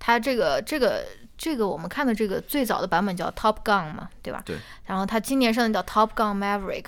[0.00, 1.04] 他这个这个
[1.36, 4.42] 这个我们看的这个最早的版本叫《Top Gun》嘛，对吧？
[4.44, 4.56] 对。
[4.86, 6.82] 然后他今年上的叫《Top Gun Maverick》，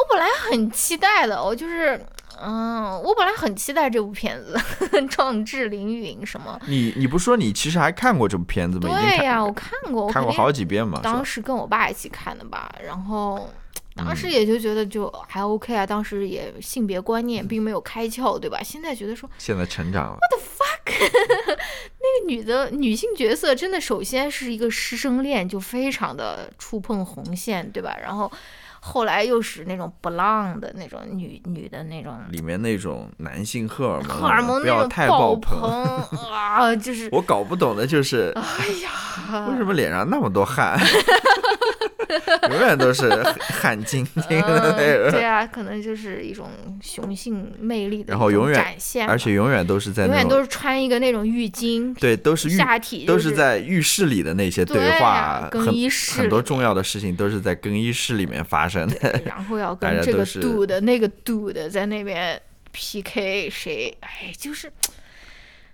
[0.00, 2.00] 我本来很期待的，我就是。
[2.42, 4.56] 嗯，我本来很期待这部片子
[5.14, 6.58] 《壮志凌云》什么？
[6.66, 8.88] 你你不说你其实还看过这部片子吗？
[8.98, 11.00] 对呀，我看过，我看过好几遍嘛。
[11.02, 13.46] 当时跟我爸一起看的吧，然后
[13.94, 18.62] 当嗯时也就觉得就还 OK 啊，当时也性别观念并没有开窍，对吧？
[18.62, 20.18] 现在觉得说现在成长了，
[20.88, 27.94] 那个女的女性角色真的首先是一个师生恋，就非常的触碰红线，对吧？
[28.00, 28.32] 然后
[28.80, 35.60] 后来又是那种不浪的那种女女的那种里面那种男性荷尔蒙，荷尔蒙不要那种太爆棚。
[36.32, 40.78] 啊，就是我搞不懂的就是，哎呀，为什么脸上那么多汗，
[42.50, 46.48] 永远都是汗津津的那嗯，对，啊，可能就是一种
[46.82, 59.20] 雄性魅力的然后永远展现，而且永远都是在永远都是穿一个那种浴巾，对，都是浴下体都就是在浴室里的那些对话啊，更衣室很多重要的事情都是在更衣室里面发生的。
[59.24, 62.40] 然后要跟 这个家都是 dude 那个 dude 在那边
[62.72, 64.72] PK 谁，哎，就是，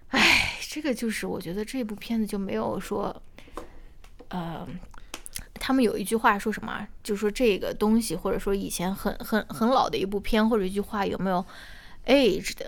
[0.08, 3.22] 哎，这个就是我觉得这部片子就没有说，
[4.28, 4.66] 呃。
[5.66, 6.86] 他们有一句话说什么啊？
[7.02, 11.44] 就说这个东西，或者说以前很很很老的一部片，或者一句话有没有
[12.06, 12.58] aged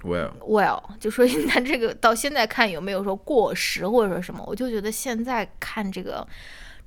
[0.00, 6.26] Well，well， 就说那这个到现在看有没有说过时或者说什么，我就觉得现在看这个《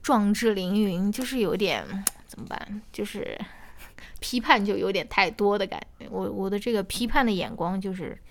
[0.03, 1.85] 壮志凌云》就是有点
[2.25, 3.39] 怎么办，就是
[4.19, 6.07] 批判就有点太多的感觉。
[6.09, 8.21] 我我的这个批判的眼光就是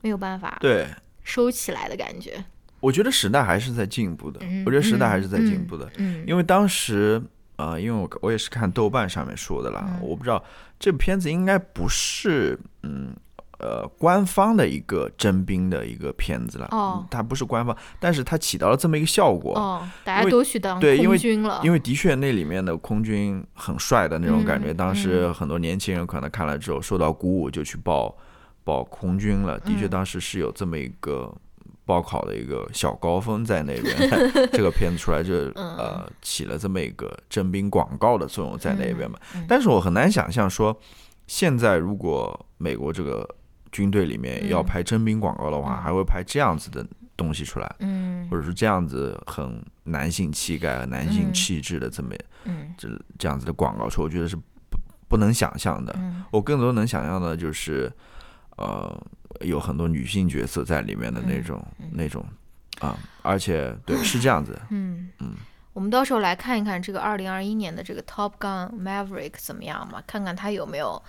[0.00, 0.88] 没有办法对，
[1.22, 2.44] 收起来的感觉。
[2.80, 7.22] 我觉得时代还是在进步的，嗯我觉得时代还是在进步的，嗯，因为当时。
[7.60, 10.40] 呃，因为我我也是看豆瓣上面说的啦，嗯我不知道
[10.78, 13.12] 这部片子应该不是嗯
[13.58, 28.16] 呃官方的一个征兵的一个片子了，哦它不是官方，但是它起到了这么一个效果，哦，大家都去当对因为空军了，因为的确那里面的空军很帅的那种感觉，嗯当时很多年轻人可能看了之后受到鼓舞，就去报
[28.62, 29.58] 报空军了。
[29.58, 31.34] 的确，嗯当时是有这么一个
[31.88, 33.96] 报考的一个小高峰在那边，
[34.52, 35.76] 这个片子出来就嗯。
[35.78, 39.18] 呃起了这么一个征兵广告的作用在那边嘛。
[39.34, 40.78] 嗯但是我很难想象说，
[41.26, 43.26] 现在如果美国这个
[43.72, 44.66] 军队里面要嗯。
[44.66, 45.82] 拍征兵广告的话，嗯。
[45.82, 46.86] 还会拍这样子的
[47.16, 47.76] 东西出来。
[47.80, 48.28] 嗯。
[48.30, 52.10] 或者是这样子很男性气概、男性嗯气质的这么
[52.44, 52.74] 嗯。
[52.76, 54.42] 这这样子的广告出，我觉得是不
[55.08, 55.94] 不能想象的。
[55.98, 56.22] 嗯。
[56.30, 57.90] 我更多能想象的就是，
[58.58, 59.06] 呃，
[59.40, 62.24] 有很多女性角色在里面的那种、那种
[62.80, 65.08] 啊，而且对是这样子，嗯。
[65.20, 65.34] 嗯，
[65.72, 71.00] 我们到时候来看一看这个二零二一年的这个 Top Gun Maverick 怎么样嘛，看看它有没有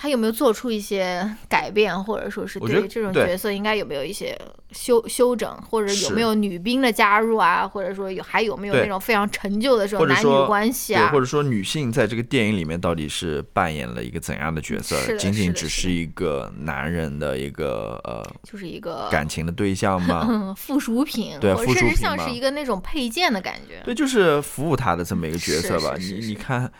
[0.00, 4.38] 他有没有做出一些 改变，或者说是对这种角色应该有没有一些
[4.70, 20.24] 修修整，或者有没有女兵的加入啊，或者说有还有没有那种非常陈旧的这种男女关系啊或，者说女性在这个电影里面到底是扮演了一个怎样的角色仅仅只是一个男人的一个呃就是一个感情的对象吗？
[20.30, 23.82] 嗯 附属品，对或者甚至附属品嘛像是一个那种配件的感觉。
[23.84, 25.96] 对，就是服务他的这么一个角色吧。
[25.98, 26.70] 你你看，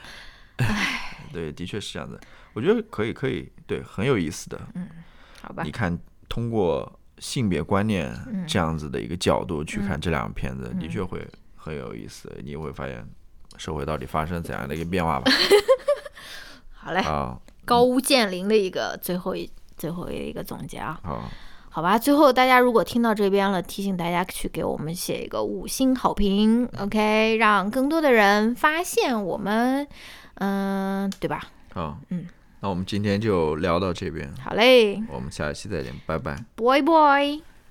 [0.59, 2.21] 唉 对，的确是这样子。
[2.59, 4.61] 我觉得可以，可以，对，很有意思的。
[4.75, 4.89] 嗯，
[5.41, 5.63] 好吧。
[5.63, 5.97] 你看，
[6.29, 8.13] 通过性别观念
[8.49, 11.25] 这样子的一个角度去看这两个片子，的确会
[11.55, 12.29] 很有意思。
[12.45, 13.09] 你会发现
[13.57, 15.31] 社会到底发生怎样的一个变化吧？
[16.75, 17.01] 好嘞。
[17.03, 20.99] 啊，高屋建瓴的一个最后一、最后一个总结啊。
[21.05, 21.31] 啊，
[21.71, 21.97] 好吧。
[21.97, 27.37] 最后，大家如果听到这边了，提醒大家去给我们写一个五星好评，OK？
[27.37, 29.87] 让更多的人发现我们，
[30.35, 31.45] 嗯，对吧？
[31.75, 32.27] 啊，嗯。
[32.61, 34.31] 那我们今天就聊到这边。
[34.43, 35.03] 好嘞。
[35.09, 36.37] 我们下一期再见拜拜。
[36.57, 37.58] 拜拜